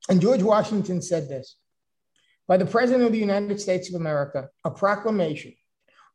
[0.10, 1.58] And George Washington said this
[2.48, 5.54] by the President of the United States of America, a proclamation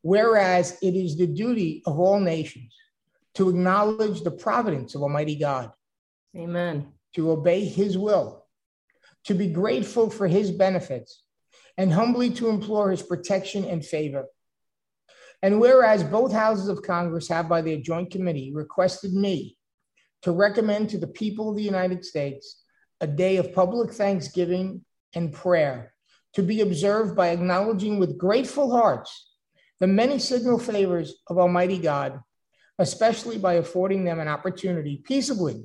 [0.02, 2.74] Whereas it is the duty of all nations
[3.34, 5.72] to acknowledge the providence of Almighty God,
[6.36, 6.92] Amen.
[7.14, 8.46] to obey His will,
[9.24, 11.22] to be grateful for His benefits,
[11.76, 14.26] and humbly to implore His protection and favor.
[15.42, 19.56] And whereas both houses of Congress have, by their joint committee, requested me
[20.22, 22.59] to recommend to the people of the United States
[23.00, 24.84] a day of public thanksgiving
[25.14, 25.94] and prayer
[26.34, 29.28] to be observed by acknowledging with grateful hearts
[29.80, 32.20] the many signal favors of Almighty God,
[32.78, 35.64] especially by affording them an opportunity peaceably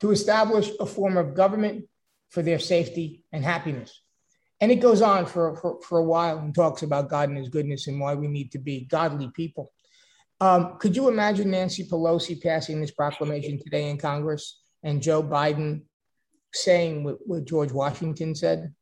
[0.00, 1.84] to establish a form of government
[2.30, 4.00] for their safety and happiness.
[4.60, 7.48] And it goes on for, for, for a while and talks about God and his
[7.48, 9.72] goodness and why we need to be godly people.
[10.40, 15.82] Um, could you imagine Nancy Pelosi passing this proclamation today in Congress and Joe Biden
[16.52, 18.74] saying what, what George Washington said?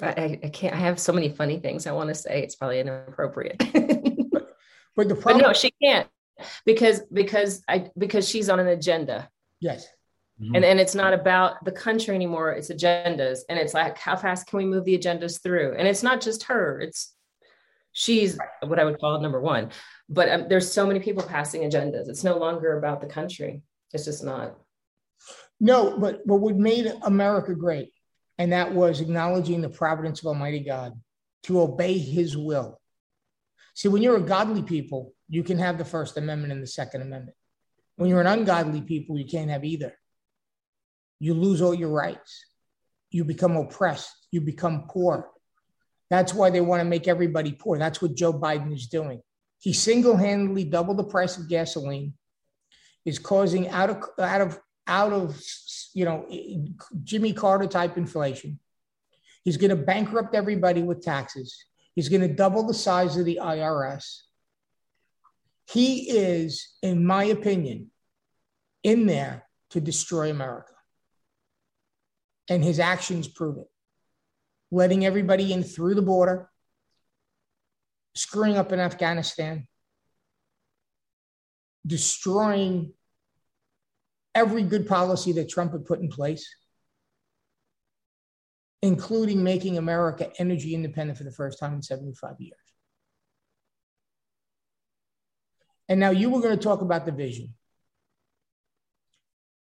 [0.00, 0.74] I, I can't.
[0.74, 2.42] I have so many funny things I want to say.
[2.42, 3.58] It's probably inappropriate.
[3.58, 3.72] but,
[4.96, 6.08] but the but problem, no, she can't
[6.64, 9.28] because because I because she's on an agenda,
[9.60, 9.86] yes,
[10.40, 12.52] and and it's not about the country anymore.
[12.52, 15.76] It's agendas, and it's like how fast can we move the agendas through?
[15.78, 16.80] And it's not just her.
[16.80, 17.14] It's
[17.92, 19.70] she's what I would call number one.
[20.08, 22.08] But um, there's so many people passing agendas.
[22.08, 23.62] It's no longer about the country.
[23.92, 24.56] It's just not.
[25.60, 27.92] no, but but what made America great,
[28.38, 30.98] and that was acknowledging the providence of Almighty God
[31.44, 32.80] to obey His will.
[33.74, 37.02] See, when you're a godly people, you can have the First Amendment and the Second
[37.02, 37.36] Amendment.
[37.96, 39.94] When you're an ungodly people, you can't have either.
[41.20, 42.44] You lose all your rights.
[43.10, 44.10] You become oppressed.
[44.30, 45.30] You become poor.
[46.10, 47.78] That's why they want to make everybody poor.
[47.78, 49.22] That's what Joe Biden is doing.
[49.60, 52.14] He single-handedly doubled the price of gasoline,
[53.04, 55.40] is causing out of out of out of
[55.94, 56.26] you know
[57.02, 58.58] Jimmy Carter type inflation.
[59.44, 61.64] He's going to bankrupt everybody with taxes.
[61.94, 64.20] He's going to double the size of the IRS.
[65.70, 67.90] He is, in my opinion,
[68.82, 70.74] in there to destroy America.
[72.48, 73.68] And his actions prove it.
[74.70, 76.50] Letting everybody in through the border,
[78.14, 79.66] screwing up in Afghanistan,
[81.86, 82.92] destroying
[84.34, 86.46] every good policy that Trump had put in place,
[88.80, 92.56] including making America energy independent for the first time in 75 years.
[95.88, 97.54] And now you were going to talk about the vision.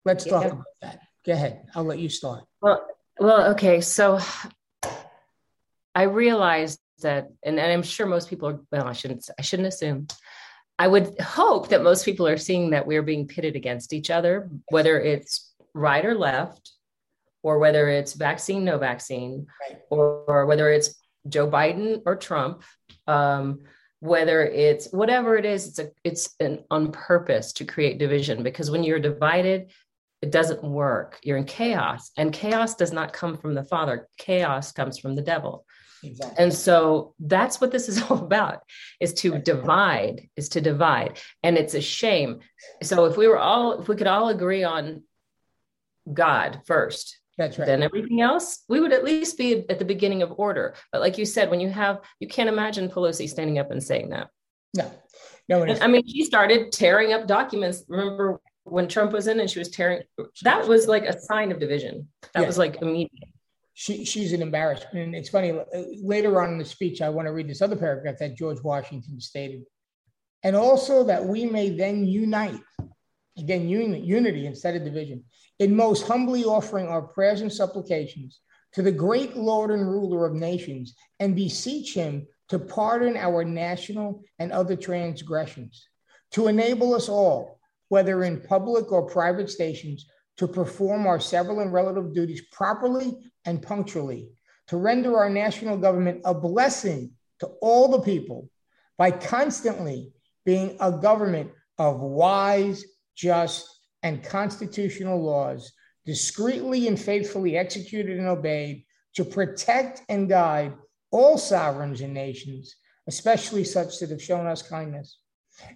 [0.05, 0.51] Let's talk Yeah.
[0.51, 0.99] about that.
[1.25, 1.65] Go ahead.
[1.75, 2.43] I'll let you start.
[2.61, 2.85] Well,
[3.19, 3.81] well, okay.
[3.81, 4.19] So
[5.93, 8.59] I realized that, and, and I'm sure most people are.
[8.71, 9.27] Well, I shouldn't.
[9.37, 10.07] I shouldn't assume.
[10.81, 14.49] I would hope that most people are seeing that we're being pitted against each other,
[14.69, 16.71] whether it's right or left,
[17.43, 19.79] or whether it's vaccine, no vaccine, Right.
[19.91, 20.95] or, or whether it's
[21.29, 22.63] Joe Biden or Trump.
[23.05, 23.59] Um,
[23.99, 28.71] whether it's whatever it is, it's a it's an on purpose to create division because
[28.71, 29.69] when you're divided,
[30.23, 31.19] it doesn't work.
[31.21, 34.07] You're in chaos, and chaos does not come from the Father.
[34.17, 35.63] Chaos comes from the devil.
[36.03, 36.43] Exactly.
[36.43, 38.63] And so that's what this is all about
[38.99, 41.19] is to divide, is to divide.
[41.43, 42.39] And it's a shame.
[42.83, 45.03] So if we were all, if we could all agree on
[46.11, 47.65] God first, That's right.
[47.65, 50.75] then everything else, we would at least be at the beginning of order.
[50.91, 54.09] But like you said, when you have, you can't imagine Pelosi standing up and saying
[54.09, 54.27] that.
[54.75, 54.91] no,
[55.49, 57.83] no, and I mean, she started tearing up documents.
[57.87, 60.01] Remember when Trump was in and she was tearing,
[60.43, 62.07] that was like a sign of division.
[62.33, 62.47] That Yeah.
[62.47, 63.29] was like immediate.
[63.73, 64.95] She, she's an embarrassment.
[64.95, 65.59] And it's funny,
[66.03, 69.19] later on in the speech, I want to read this other paragraph that George Washington
[69.19, 69.63] stated.
[70.43, 72.59] And also that we may then unite,
[73.37, 75.23] again, uni- unity instead of division,
[75.59, 78.41] in most humbly offering our prayers and supplications
[78.73, 84.23] to the great Lord and ruler of nations and beseech him to pardon our national
[84.39, 85.87] and other transgressions,
[86.31, 90.05] to enable us all, whether in public or private stations,
[90.37, 94.29] to perform our several and relative duties properly and punctually,
[94.67, 98.49] to render our national government a blessing to all the people
[98.97, 100.11] by constantly
[100.45, 102.85] being a government of wise,
[103.15, 103.67] just,
[104.03, 105.71] and constitutional laws,
[106.05, 108.83] discreetly and faithfully executed and obeyed
[109.15, 110.73] to protect and guide
[111.11, 112.75] all sovereigns and nations,
[113.07, 115.19] especially such that have shown us kindness,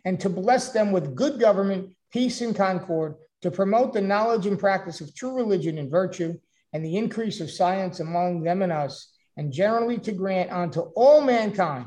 [0.06, 4.58] and to bless them with good government, peace, and concord, to promote the knowledge and
[4.58, 6.40] practice of true religion and virtue,
[6.76, 11.22] and the increase of science among them and us, and generally to grant unto all
[11.22, 11.86] mankind,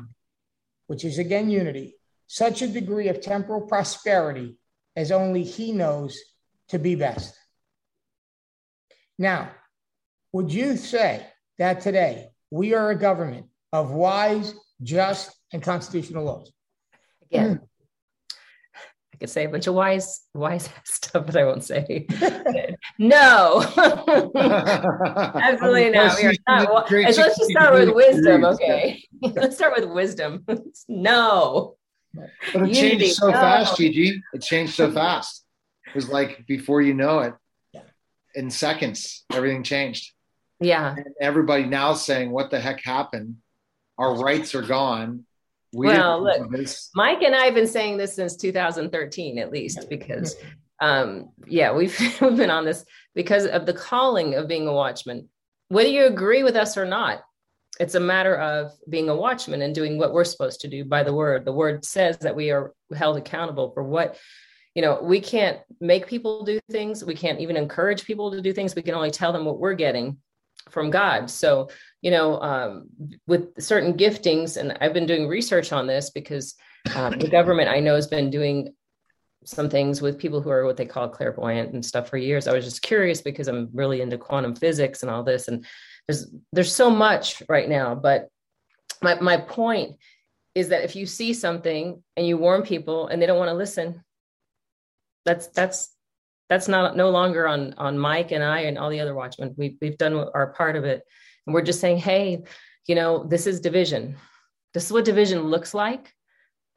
[0.87, 4.57] which is again unity, such a degree of temporal prosperity
[4.95, 6.19] as only he knows
[6.69, 7.37] to be best.
[9.19, 9.51] Now,
[10.33, 11.23] would you say
[11.59, 16.51] that today We are a government of wise, just, and constitutional laws.
[17.31, 17.61] Again,
[19.19, 22.07] could say a bunch of wise, wise stuff, but I won't say.
[22.97, 23.61] no,
[24.35, 26.17] absolutely not.
[26.17, 26.91] We are not.
[26.91, 29.03] Let's just start with wisdom, okay?
[29.21, 30.45] Let's start with wisdom.
[30.87, 31.75] no.
[32.13, 33.33] But it changed so no.
[33.33, 34.21] fast, Gigi.
[34.33, 35.45] It changed so fast.
[35.87, 37.33] It was like before you know it,
[38.33, 40.11] in seconds, everything changed.
[40.59, 40.95] Yeah.
[40.95, 43.37] And everybody now saying, "What the heck happened?
[43.97, 45.25] Our rights are gone."
[45.73, 46.49] We well, look,
[46.95, 50.35] Mike and I have been saying this since 2013, at least, because,
[50.81, 55.29] um, yeah, we've we've been on this because of the calling of being a watchman.
[55.67, 57.21] Whether you agree with us or not,
[57.79, 61.03] it's a matter of being a watchman and doing what we're supposed to do by
[61.03, 61.45] the word.
[61.45, 64.17] The word says that we are held accountable for what
[64.75, 68.53] you know we can't make people do things we can't even encourage people to do
[68.53, 70.17] things we can only tell them what we're getting
[70.71, 71.29] from god.
[71.29, 71.69] So
[72.01, 72.89] you know um,
[73.27, 76.55] with certain giftings and i've been doing research on this because
[76.95, 78.73] um, the government i know has been doing
[79.45, 82.45] some things with people who are what they call clairvoyant and stuff for years.
[82.45, 85.65] I was just curious because i'm really into quantum physics and all this and
[86.07, 88.29] there's there's so much right now but
[89.01, 89.95] my, my point
[90.55, 93.55] is that if you see something and you warn people and they don't want to
[93.55, 94.03] listen
[95.25, 95.95] that's that's
[96.49, 99.53] that's not no longer on on Mike and I and all the other watchmen.
[99.57, 101.03] We we've done our part of it,
[101.45, 102.43] and we're just saying, hey,
[102.87, 104.17] you know, this is division.
[104.73, 106.13] This is what division looks like.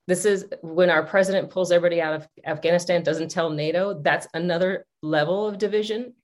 [0.07, 4.01] This is when our president pulls everybody out of Afghanistan, doesn't tell NATO.
[4.03, 6.14] That's another level of division.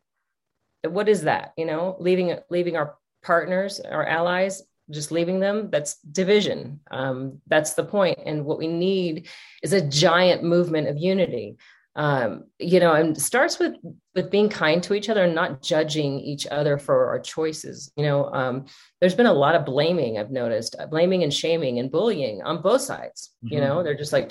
[0.83, 1.53] What is that?
[1.57, 5.71] You know, leaving leaving our partners, our allies, just leaving them.
[5.71, 6.81] That's division.
[6.91, 8.19] Um, that's the point.
[8.25, 9.29] And what we need
[9.63, 11.57] is a giant movement of unity
[11.99, 13.75] um, you know, and starts with
[14.15, 17.91] with being kind to each other and not judging each other for our choices.
[17.97, 18.67] You know, um,
[19.01, 22.63] there's been a lot of blaming I've noticed, uh, blaming and shaming and bullying on
[22.63, 23.33] both sides.
[23.45, 23.55] Mm-hmm.
[23.55, 24.31] You know, they're just like,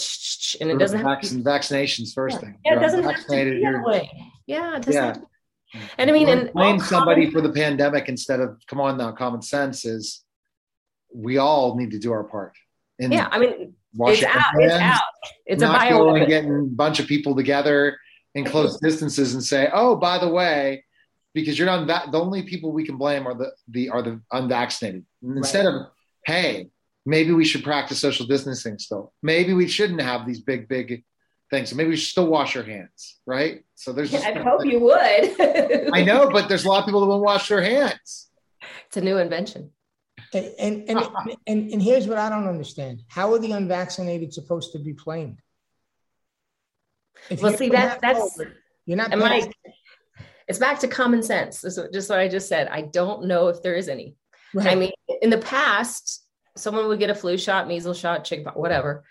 [0.61, 2.39] and it doesn't have to be, vaccinations first yeah.
[2.39, 2.59] thing.
[2.63, 4.11] Yeah, it doesn't have to be that way.
[4.45, 5.11] Yeah, yeah.
[5.13, 5.21] To,
[5.97, 9.11] and I mean, and blame somebody common, for the pandemic instead of come on now,
[9.11, 10.23] common sense is
[11.13, 12.53] we all need to do our part.
[12.97, 14.33] And yeah, I mean, it's out.
[14.33, 15.01] Hands, it's out.
[15.45, 16.15] It's not a bio.
[16.15, 17.97] and getting a bunch of people together
[18.35, 20.83] in close distances and say, "Oh, by the way,"
[21.33, 22.11] because you're not.
[22.11, 25.05] The only people we can blame are the the are the unvaccinated.
[25.23, 25.87] Instead of,
[26.25, 26.69] "Hey,
[27.05, 29.13] maybe we should practice social distancing still.
[29.23, 31.03] Maybe we shouldn't have these big big
[31.49, 31.73] things.
[31.73, 34.11] Maybe we should still wash our hands, right?" So there's.
[34.11, 35.91] Yeah, I hope you would.
[35.93, 38.29] I know, but there's a lot of people that won't wash their hands.
[38.87, 39.71] It's a new invention.
[40.33, 41.19] And, and, uh-huh.
[41.21, 43.03] and, and, and here's what I don't understand.
[43.07, 45.41] How are the unvaccinated supposed to be blamed?
[47.29, 48.51] If well, see, that, that's, COVID,
[48.85, 49.51] you're not, Mike,
[50.47, 51.61] it's back to common sense.
[51.61, 52.67] This is just what I just said.
[52.67, 54.15] I don't know if there is any.
[54.53, 54.67] Right.
[54.67, 56.23] I mean, in the past,
[56.55, 59.03] someone would get a flu shot, measles shot, chicken, whatever.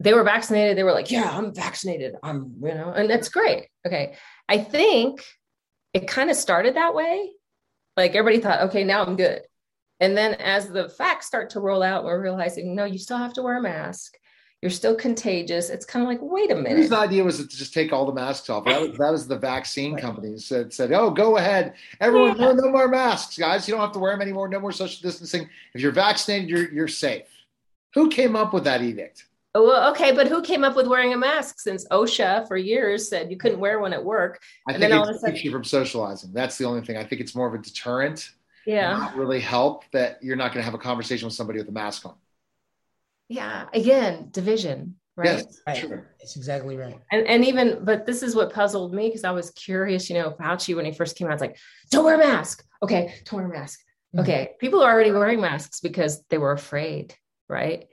[0.00, 0.76] They were vaccinated.
[0.76, 2.16] They were like, yeah, I'm vaccinated.
[2.22, 3.68] I'm, you know, and that's great.
[3.86, 4.16] Okay.
[4.48, 5.24] I think
[5.94, 7.32] it kind of started that way.
[7.96, 9.42] Like everybody thought, okay, now I'm good.
[10.00, 13.32] And then as the facts start to roll out, we're realizing, no, you still have
[13.34, 14.18] to wear a mask.
[14.62, 15.68] You're still contagious.
[15.68, 16.78] It's kind of like, wait a minute.
[16.78, 18.64] His idea was to just take all the masks off.
[18.64, 20.02] That was, that was the vaccine right.
[20.02, 21.74] companies that said, oh, go ahead.
[22.00, 22.46] Everyone, yeah.
[22.46, 23.68] no, no more masks, guys.
[23.68, 24.48] You don't have to wear them anymore.
[24.48, 25.48] No more social distancing.
[25.74, 27.26] If you're vaccinated, you're, you're safe.
[27.94, 29.26] Who came up with that edict?
[29.54, 33.08] Oh, well, okay, but who came up with wearing a mask since OSHA for years
[33.08, 34.42] said you couldn't wear one at work?
[34.68, 36.32] I and think it keeps sudden- you from socializing.
[36.32, 36.96] That's the only thing.
[36.96, 38.32] I think it's more of a deterrent
[38.66, 38.92] yeah.
[38.92, 41.72] not really help that you're not going to have a conversation with somebody with a
[41.72, 42.14] mask on.
[43.28, 45.26] Yeah again division right?
[45.26, 45.76] Yes, right.
[45.76, 46.98] sure it's exactly right.
[47.10, 50.30] And, and even but this is what puzzled me because i was curious you know
[50.32, 51.56] fauci when he first came out it's like
[51.90, 52.64] don't wear a mask.
[52.82, 53.80] Okay don't wear a mask.
[53.80, 54.20] Mm-hmm.
[54.20, 57.14] okay people are already wearing masks because they were afraid
[57.48, 57.86] right?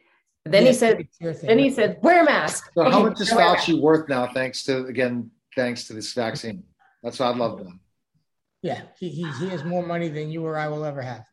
[0.46, 1.08] Then yeah, he said
[1.42, 2.70] then he said wear a mask.
[2.76, 6.64] So okay, how much is fauci worth now thanks to again thanks to this vaccine?
[7.02, 7.74] That's what i'd love to know
[8.64, 11.26] yeah, he, he, he has more money than you or I will ever have.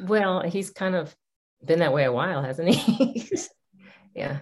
[0.00, 1.14] Well, he's kind of
[1.62, 3.28] been that way a while, hasn't he?
[4.16, 4.38] yeah.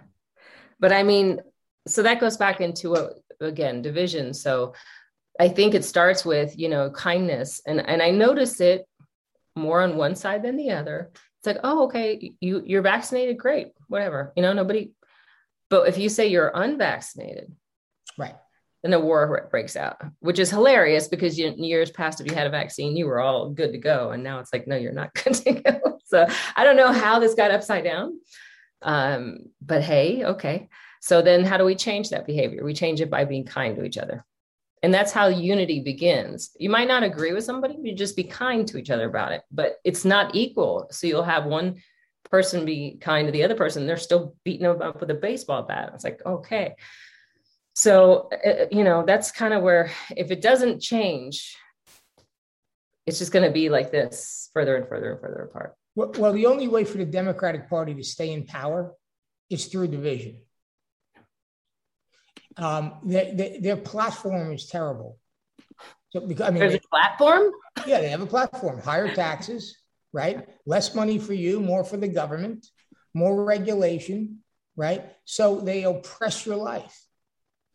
[0.79, 1.41] But I mean,
[1.89, 3.11] so that goes back into a,
[3.41, 4.35] again division.
[4.35, 4.75] So
[5.39, 7.61] I think it starts with, you know, kindness.
[7.67, 8.87] And and I notice it
[9.57, 11.11] more on one side than the other.
[11.13, 14.33] It's like, oh, okay, you you're vaccinated, great, whatever.
[14.37, 14.93] You know, nobody
[15.71, 17.51] but if you say you're unvaccinated,
[18.17, 18.37] right
[18.83, 22.47] then a war breaks out, which is hilarious because you, years past, if you had
[22.47, 24.11] a vaccine, you were all good to go.
[24.11, 25.99] And now it's like, no, you're not good to go.
[26.05, 26.27] So
[26.57, 28.19] I don't know how this got upside down.
[28.83, 30.69] Um, but hey, okay.
[31.01, 32.65] So then how do we change that behavior?
[32.65, 34.25] We change it by being kind to each other.
[34.83, 36.51] And that's how unity begins.
[36.59, 39.43] You might not agree with somebody, you just be kind to each other about it,
[39.53, 40.89] but it's not equal.
[40.91, 41.77] So you'll have one
[42.31, 43.87] person be kind to the other person.
[43.87, 45.93] They're still beating them up with a baseball bat.
[45.95, 46.75] It's like, okay.
[47.75, 51.57] So, uh, uh, you know, that's kind of where if it doesn't change,
[53.07, 55.75] it's just going to be like this further and further and further apart.
[55.95, 58.95] Well, well, the only way for the Democratic Party to stay in power
[59.51, 60.41] is through division.
[62.57, 65.19] Um, their, platform is terrible.
[66.11, 67.53] So, because, I mean, There's a platform?
[67.87, 69.79] yeah, they have a platform higher taxes,
[70.13, 70.47] right?
[70.67, 72.67] Less money for you, more for the government,
[73.15, 74.43] more regulation,
[74.77, 75.11] right?
[75.25, 77.02] So they oppress your life.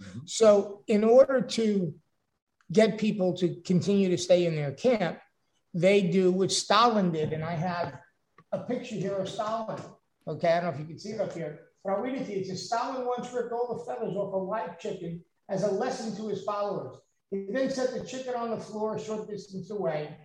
[0.01, 0.19] Mm-hmm.
[0.25, 1.93] So, in order to
[2.71, 5.19] get people to continue to stay in their camp,
[5.73, 7.33] they do what Stalin did.
[7.33, 7.99] And I have
[8.51, 9.81] a picture here of Stalin.
[10.27, 12.25] Okay, I don't know if you can see it up here, but I'll read it
[12.25, 12.41] to you.
[12.41, 16.15] It says Stalin once ripped all the feathers off a live chicken as a lesson
[16.17, 16.97] to his followers.
[17.31, 20.17] He then set the chicken on the floor a short distance away.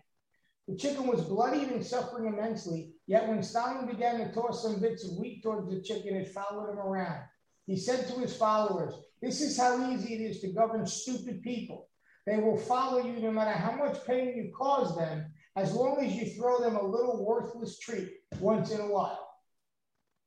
[0.68, 5.04] The chicken was bloodied and suffering immensely, yet when Stalin began to toss some bits
[5.04, 7.22] of wheat towards the chicken, it followed him around.
[7.66, 11.88] He said to his followers, This is how easy it is to govern stupid people.
[12.26, 16.12] They will follow you no matter how much pain you cause them, as long as
[16.12, 18.10] you throw them a little worthless treat
[18.40, 19.28] once in a while.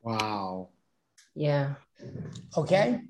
[0.02, 0.70] Wow.
[1.36, 1.76] Yeah.
[2.58, 3.02] Okay.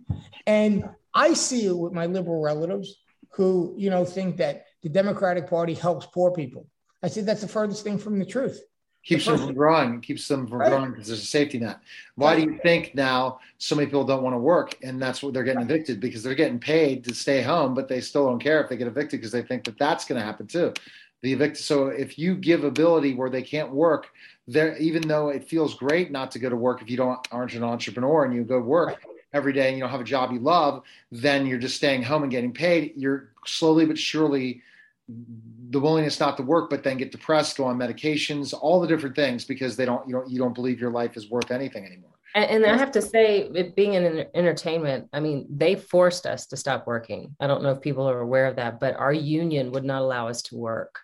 [0.48, 2.96] And I see it with my liberal relatives
[3.34, 6.68] who, you know, think that the Democratic Party helps poor people.
[7.04, 8.60] I said that's the furthest thing from the truth.
[9.06, 10.70] Keeps them from growing, keeps them from right.
[10.70, 11.80] growing because there's a safety net.
[12.16, 15.32] Why do you think now so many people don't want to work and that's what
[15.32, 18.62] they're getting evicted because they're getting paid to stay home, but they still don't care
[18.62, 20.74] if they get evicted because they think that that's going to happen too.
[21.22, 21.64] The evicted.
[21.64, 24.08] So if you give ability where they can't work,
[24.48, 27.54] there even though it feels great not to go to work if you don't aren't
[27.54, 29.04] an entrepreneur and you go work
[29.34, 30.82] every day and you don't have a job you love,
[31.12, 32.94] then you're just staying home and getting paid.
[32.96, 34.64] You're slowly but surely
[35.08, 39.16] the willingness not to work, but then get depressed, go on medications, all the different
[39.16, 42.12] things because they don't you don't you don't believe your life is worth anything anymore.
[42.34, 46.58] And, and I have to say, being in entertainment, I mean, they forced us to
[46.58, 47.34] stop working.
[47.40, 50.28] I don't know if people are aware of that, but our union would not allow
[50.28, 51.00] us to work.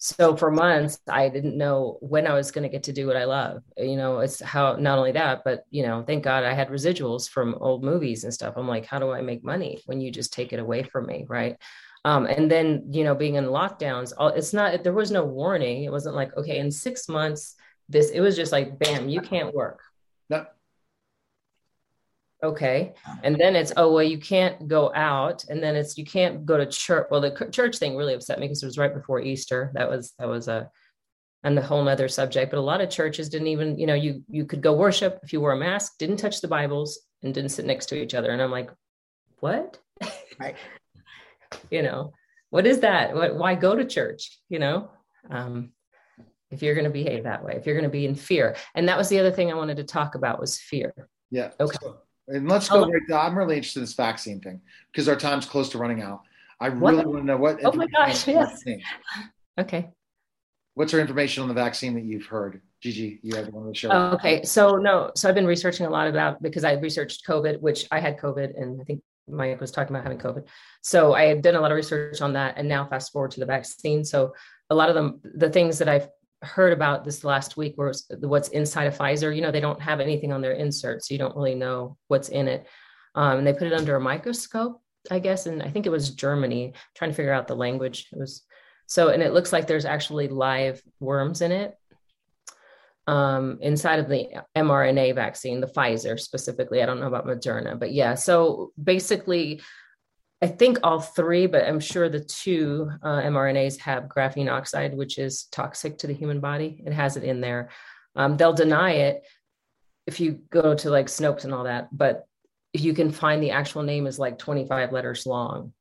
[0.00, 3.16] So for months, I didn't know when I was going to get to do what
[3.16, 3.62] I love.
[3.76, 7.30] You know, it's how not only that, but you know, thank God I had residuals
[7.30, 8.54] from old movies and stuff.
[8.56, 11.24] I'm like, how do I make money when you just take it away from me,
[11.28, 11.56] right?
[12.04, 15.84] Um, and then you know being in lockdowns it's not there was no warning.
[15.84, 17.54] It wasn't like okay in six months
[17.88, 19.80] this it was just like bam you can't work.
[20.28, 20.46] No.
[22.42, 22.94] okay.
[23.22, 25.44] And then it's oh well you can't go out.
[25.48, 27.06] And then it's you can't go to church.
[27.10, 29.70] Well the church thing really upset me because it was right before easter.
[29.74, 30.70] That was that was a
[31.44, 32.50] and the whole nother subject.
[32.50, 35.32] But a lot of churches didn't even you know you you could go worship if
[35.32, 38.30] you wore a mask didn't touch the bibles and didn't sit next to each other.
[38.30, 38.70] And i'm like
[39.38, 39.78] what?
[40.40, 40.56] Right
[41.70, 42.12] you know
[42.50, 43.14] what is that?
[43.14, 44.38] What, why go to church?
[44.48, 44.90] You know
[45.30, 45.70] um,
[46.50, 48.56] if you're going to behave that way if you're going to be in fear.
[48.74, 50.92] And that was the other thing i wanted to talk about was fear.
[51.30, 51.50] Yeah.
[51.58, 51.76] Okay.
[51.80, 51.98] So,
[52.28, 54.60] and let's go oh, right i'm really interested in this vaccine thing
[54.92, 56.20] because our time's close to running out.
[56.60, 57.06] I really what?
[57.06, 58.62] want to know what oh my gosh yes.
[59.58, 59.90] okay.
[60.74, 62.62] What's our information on the vaccine that you've heard?
[62.80, 63.90] Gigi, you have one of the show.
[64.14, 67.86] okay, so no, so I've been researching a lot about because I researched COVID, which
[67.92, 70.46] I had COVID, and I think Mike was talking about having COVID.
[70.82, 73.40] So I had done a lot of research on that and now fast forward to
[73.40, 74.04] the vaccine.
[74.04, 74.34] So
[74.70, 76.08] a lot of the things that I've
[76.42, 79.34] heard about this last week was what's inside of Pfizer.
[79.34, 82.28] You know, they don't have anything on their insert, so you don't really know what's
[82.28, 82.66] in it.
[83.14, 84.80] Um, and they put it under a microscope,
[85.10, 86.74] I guess, and I think it was Germany.
[86.94, 88.08] trying to figure out the language.
[88.12, 88.42] It was
[88.86, 91.76] so, and it looks like there's actually live worms in it
[93.06, 96.82] um, inside of the mRNA vaccine, the Pfizer specifically.
[96.82, 98.14] I don't know about Moderna, but yeah.
[98.14, 99.60] So basically,
[100.40, 105.18] I think all three, but I'm sure the two uh, mRNAs have graphene oxide, which
[105.18, 106.82] is toxic to the human body.
[106.84, 107.70] It has it in there.
[108.16, 109.24] Um, they'll deny it
[110.06, 112.26] if you go to like Snopes and all that, but
[112.72, 115.72] if you can find the actual name is like 25 letters long.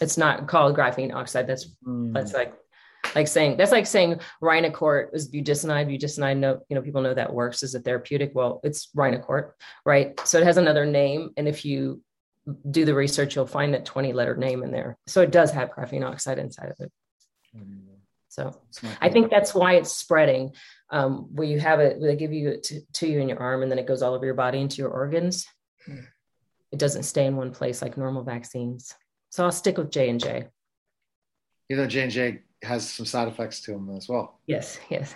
[0.00, 1.46] It's not called graphene oxide.
[1.46, 2.14] That's mm.
[2.14, 2.54] that's like
[3.14, 5.86] like saying that's like saying Rhinocort is budesonide.
[5.86, 8.32] Budesonide, no, you know, people know that works as a therapeutic.
[8.34, 9.52] Well, it's Rhinocort,
[9.84, 10.18] right?
[10.26, 12.02] So it has another name, and if you
[12.70, 14.98] do the research, you'll find that 20 letter name in there.
[15.06, 16.92] So it does have graphene oxide inside of it.
[18.28, 18.56] So
[19.00, 20.52] I think that's why it's spreading.
[20.90, 23.62] Um, where you have it, they give you it to, to, you in your arm,
[23.62, 25.46] and then it goes all over your body into your organs.
[25.86, 28.94] It doesn't stay in one place like normal vaccines.
[29.30, 30.46] So I'll stick with J and J.
[31.68, 34.40] You know, J and J has some side effects to them as well.
[34.46, 35.14] Yes, yes.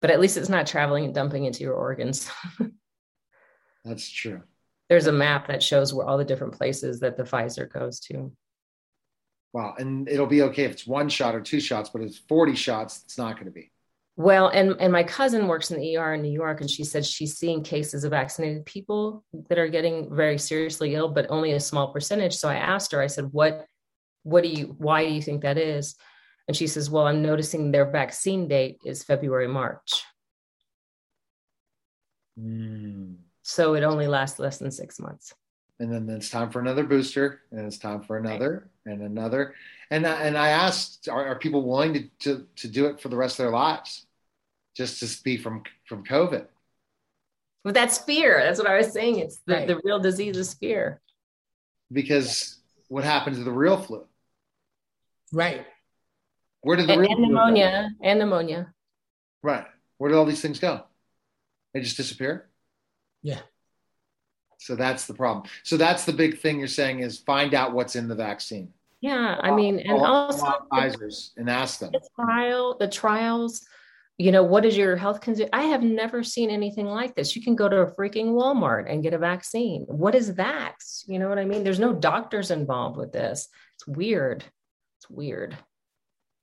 [0.00, 2.30] But at least it's not traveling and dumping into your organs.
[3.84, 4.42] That's true.
[4.88, 8.32] There's a map that shows where all the different places that the Pfizer goes to.
[9.52, 9.74] Wow.
[9.78, 12.54] And it'll be okay if it's one shot or two shots, but if it's 40
[12.54, 13.70] shots, it's not going to be.
[14.16, 17.06] Well, and and my cousin works in the ER in New York, and she said
[17.06, 21.60] she's seeing cases of vaccinated people that are getting very seriously ill, but only a
[21.60, 22.36] small percentage.
[22.36, 23.64] So I asked her, I said, "What,
[24.24, 24.74] what do you?
[24.76, 25.94] Why do you think that is?"
[26.50, 30.02] And she says, "Well, I'm noticing their vaccine date is February March,
[32.36, 33.18] Mm.
[33.42, 35.32] so it only lasts less than six months."
[35.78, 39.54] And then it's time for another booster, and it's time for another and another.
[39.92, 43.08] And I, and I asked, are, are people willing to, to to do it for
[43.10, 44.04] the rest of their lives,
[44.74, 46.48] just to be from from COVID?
[47.62, 48.40] But that's fear.
[48.42, 49.20] That's what I was saying.
[49.20, 49.68] It's the, Right.
[49.68, 51.00] the real disease is fear.
[51.92, 54.04] Because what happened to the real flu?
[55.32, 55.64] Right.
[56.62, 57.32] Where did the And, real and flu go?
[57.32, 57.90] pneumonia.
[58.02, 58.74] And pneumonia.
[59.42, 59.64] Right.
[59.98, 60.84] Where did all these things go?
[61.74, 62.48] They just disappear.
[63.22, 63.40] Yeah.
[64.58, 65.46] So that's the problem.
[65.62, 68.72] So that's the big thing you're saying is find out what's in the vaccine.
[69.00, 69.38] Yeah.
[69.40, 71.90] I mean, and Call- also call Pfizer's and ask them.
[71.92, 73.64] the trial, the trials,
[74.18, 75.48] you know, what is your health concern?
[75.54, 77.34] I have never seen anything like this.
[77.34, 79.84] You can go to a freaking Walmart and get a vaccine.
[79.88, 80.74] What is that?
[81.06, 81.64] You know what I mean?
[81.64, 83.48] There's no doctors involved with this.
[83.76, 84.44] It's weird.
[84.98, 85.56] It's weird.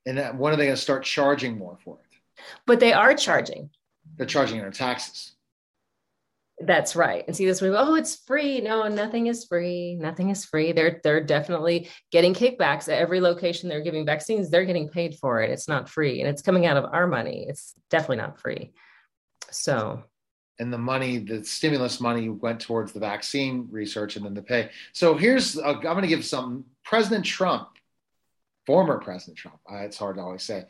[0.08, 2.44] And that- when are they going to start charging more for it?
[2.66, 3.70] But they are charging.
[4.16, 5.34] They're charging our taxes.
[6.60, 7.24] That's right.
[7.28, 8.62] And see this we oh, it's free.
[8.62, 9.94] No, nothing is free.
[9.94, 10.72] Nothing is free.
[10.72, 14.50] They're they're definitely getting kickbacks at every location they're giving vaccines.
[14.50, 15.52] They're getting paid for it.
[15.52, 16.20] It's not free.
[16.20, 17.46] And it's coming out of our money.
[17.48, 18.74] It's definitely not free.
[19.52, 20.04] So
[20.60, 24.70] and the money, the stimulus money went towards the vaccine research and then the pay.
[24.92, 27.70] So here's, uh, I'm going to give some President Trump,
[28.68, 30.66] former President Trump, uh, it's hard to always say,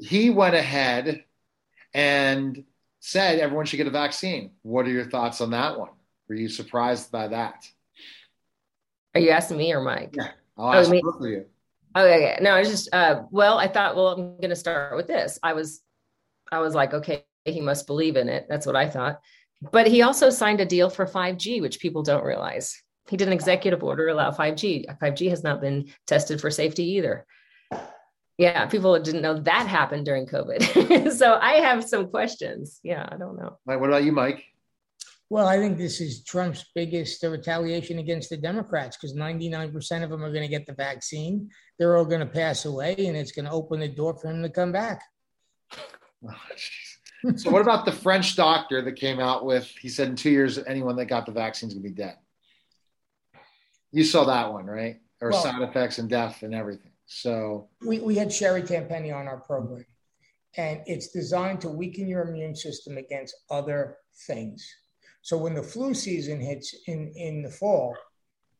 [0.00, 1.22] he went ahead
[1.94, 2.64] and
[3.00, 4.52] said everyone should get a vaccine.
[4.62, 5.90] What are your thoughts on that one?
[6.28, 7.64] Were you surprised by that?
[9.14, 10.14] are you asking me or Mike?
[10.16, 10.30] Yeah.
[10.56, 11.46] I'll Oh, ask me- both of you.
[11.96, 12.38] Okay.
[12.42, 15.38] No, I was just uh well, I thought, well, I'm gonna start with this.
[15.42, 15.80] I was
[16.52, 18.46] I was like, okay, he must believe in it.
[18.48, 19.20] That's what I thought.
[19.72, 22.80] But he also signed a deal for 5G, which people don't realize.
[23.08, 24.98] He did an executive order allow 5G.
[24.98, 27.26] 5G has not been tested for safety either.
[28.36, 31.12] Yeah, people didn't know that happened during COVID.
[31.18, 32.78] so I have some questions.
[32.84, 33.58] Yeah, I don't know.
[33.66, 34.44] Mike, what about you, Mike?
[35.30, 40.24] Well, I think this is Trump's biggest retaliation against the Democrats because 99% of them
[40.24, 41.50] are going to get the vaccine.
[41.78, 44.42] They're all going to pass away, and it's going to open the door for him
[44.42, 45.02] to come back.
[46.26, 46.34] Oh,
[47.36, 50.58] so what about the French doctor that came out with, he said in two years,
[50.66, 52.16] anyone that got the vaccine is going to be dead.
[53.92, 55.00] You saw that one, right?
[55.20, 56.92] Or Well- side effects and death and everything.
[57.06, 59.86] So We, we had Sherri Tenpenny on our program,
[60.56, 64.66] and it's designed to weaken your immune system against other things.
[65.22, 67.96] So when the flu season hits in, in the fall,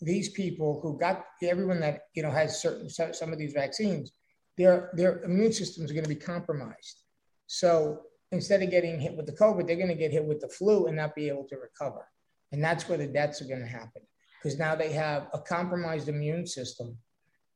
[0.00, 4.12] these people who got everyone that you know has certain some of these vaccines,
[4.56, 7.02] their their immune systems are going to be compromised.
[7.48, 10.48] So instead of getting hit with the COVID, they're going to get hit with the
[10.48, 12.06] flu and not be able to recover.
[12.52, 14.02] And that's where the deaths are going to happen
[14.43, 16.97] because now they have a compromised immune system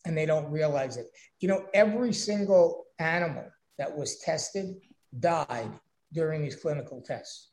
[0.05, 1.07] and they don't realize it.
[1.41, 3.45] You know, every single animal
[3.79, 4.77] that was tested
[5.19, 5.71] died
[6.13, 7.51] during these clinical tests.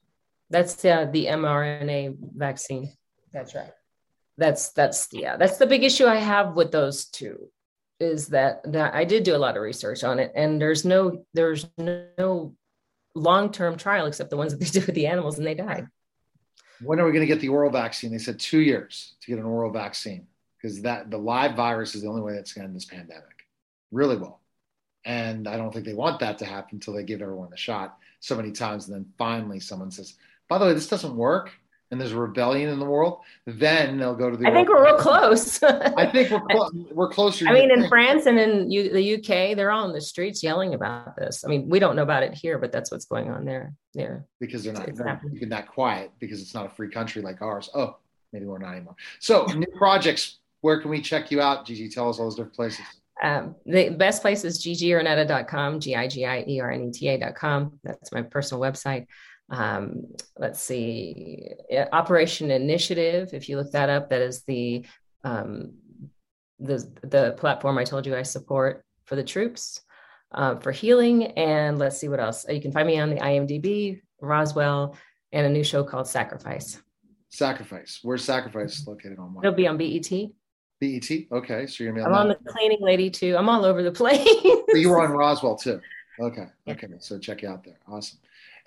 [0.49, 2.91] That's uh, the mRNA vaccine.
[3.31, 3.71] That's right.
[4.39, 7.51] that's that's yeah that's the big issue i have with those two
[7.99, 11.23] is that that i did do a lot of research on it and there's no
[11.33, 12.55] there's no
[13.15, 15.85] long-term trial except the ones that they did with the animals and they died
[16.81, 18.11] when are we going to get the oral vaccine?
[18.11, 20.27] They said two years to get an oral vaccine
[20.57, 23.45] because that the live virus is the only way that's going to end this pandemic
[23.91, 24.41] really well.
[25.05, 27.97] And I don't think they want that to happen until they give everyone the shot
[28.19, 28.87] so many times.
[28.87, 30.15] And then finally someone says,
[30.47, 31.51] by the way, this doesn't work.
[31.91, 33.21] And there's a rebellion in the world.
[33.47, 34.47] Then they'll go to the.
[34.47, 37.47] i think we're real close I think we're clo- we're closer.
[37.47, 37.89] I mean, in think.
[37.89, 41.43] France and in U- the UK, they're all in the streets yelling about this.
[41.43, 43.73] I mean, we don't know about it here, but that's what's going on there.
[43.95, 44.25] There.
[44.39, 45.33] because they're not It's they're happening.
[45.33, 47.71] keeping that quiet because it's not a free country like ours.
[47.73, 47.97] Oh,
[48.33, 48.95] maybe we're not anymore.
[49.19, 50.37] So new projects.
[50.61, 51.89] Where can we check you out, Gigi?
[51.89, 52.85] Tell us all those different places.
[53.23, 55.79] Um, the best place is gigierneta.com,
[56.59, 57.79] G-I-G-I-E-R-N-E-T-A.com.
[57.83, 59.07] That's my personal website.
[59.49, 60.05] Um,
[60.37, 61.49] let's see,
[61.91, 63.29] Operation Initiative.
[63.33, 64.85] If you look that up, that is the
[65.23, 65.73] um,
[66.59, 69.81] the the platform I told you I support for the troops
[70.33, 71.27] uh, for healing.
[71.37, 72.45] And let's see what else.
[72.47, 74.95] You can find me on the IMDb, Roswell,
[75.31, 76.79] and a new show called Sacrifice.
[77.29, 77.99] Sacrifice.
[78.03, 80.09] Where's Sacrifice located on It'll be on BET.
[80.79, 81.09] BET.
[81.31, 83.35] Okay, so you're gonna be On I'm on on the cleaning lady too.
[83.37, 84.27] I'm all over the place.
[84.27, 85.79] So you were on Roswell too.
[86.19, 86.47] Okay.
[86.67, 86.87] Okay.
[86.99, 87.79] So check you out there.
[87.87, 88.19] Awesome.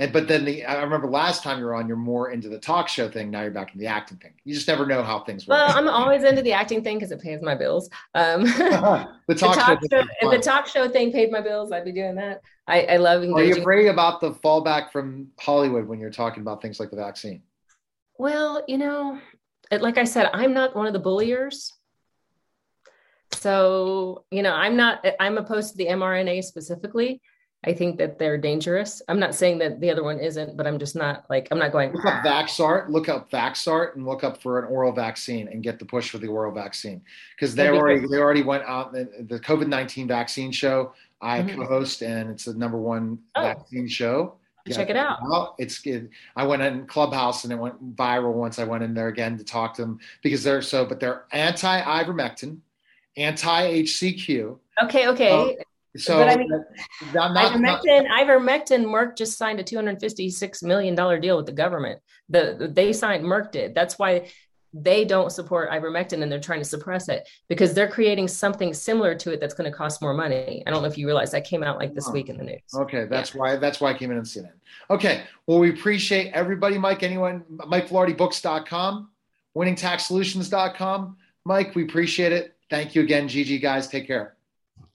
[0.02, 2.58] And but then the I remember last time you were on, you're more into the
[2.58, 3.30] talk show thing.
[3.30, 4.32] Now you're back in the acting thing.
[4.42, 5.56] You just never know how things work.
[5.56, 7.88] Well, I'm always into the acting thing because it pays my bills.
[8.16, 10.00] Um, the the talk, talk show.
[10.00, 12.40] show, if the talk show thing paid my bills, I'd be doing that.
[12.66, 13.60] I, I love Are you engaging.
[13.60, 17.44] afraid about the fallback from Hollywood when you're talking about things like the vaccine?
[18.18, 19.20] Well, you know,
[19.70, 21.72] it, like I said, I'm not one of the bulliers.
[23.34, 27.20] So, you know, I'm not, I'm opposed to the mRNA specifically.
[27.64, 29.00] I think that they're dangerous.
[29.08, 31.70] I'm not saying that the other one isn't, but I'm just not like, I'm not
[31.70, 32.88] going, Look up Vaxart.
[32.88, 36.18] Look up Vaxart and look up for an oral vaccine and get the push for
[36.18, 37.00] the oral vaccine
[37.36, 40.92] because they already they already went out the, the COVID nineteen vaccine show.
[41.20, 41.54] I Mhm.
[41.54, 43.42] co-host and it's the number one Oh.
[43.42, 44.34] vaccine show.
[44.68, 45.54] Check it out.
[45.58, 46.10] It's good.
[46.36, 49.44] I went in Clubhouse and it went viral once I went in there again to
[49.44, 52.58] talk to them because they're so, but they're anti-ivermectin,
[53.16, 54.58] anti-HCQ.
[54.84, 55.30] okay, okay.
[55.30, 55.54] Oh,
[55.96, 56.48] So But I mean,
[57.12, 62.00] not, not, not- ivermectin, ivermectin, Merck just signed a $256 million deal with the government.
[62.30, 63.74] The they signed, Merck did.
[63.74, 64.30] That's why
[64.74, 69.14] they don't support ivermectin and they're trying to suppress it because they're creating something similar
[69.14, 70.62] to it that's going to cost more money.
[70.66, 72.12] I don't know if you realize that came out like this Oh.
[72.12, 72.62] week in the news.
[72.74, 74.54] Okay, that's why that's why I came in and seen it.
[74.88, 77.02] Okay, well, we appreciate everybody, Mike.
[77.02, 79.10] Anyone, MikeVilardiBooks.com,
[79.54, 81.16] WinningTaxSolutions.com.
[81.44, 82.56] Mike, we appreciate it.
[82.70, 83.58] Thank you again, Gigi.
[83.58, 84.36] Guys, take care.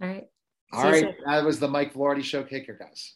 [0.02, 0.28] All right.
[0.72, 2.44] All right, that was the Mike Vilardi Show.
[2.44, 3.14] Take care, guys.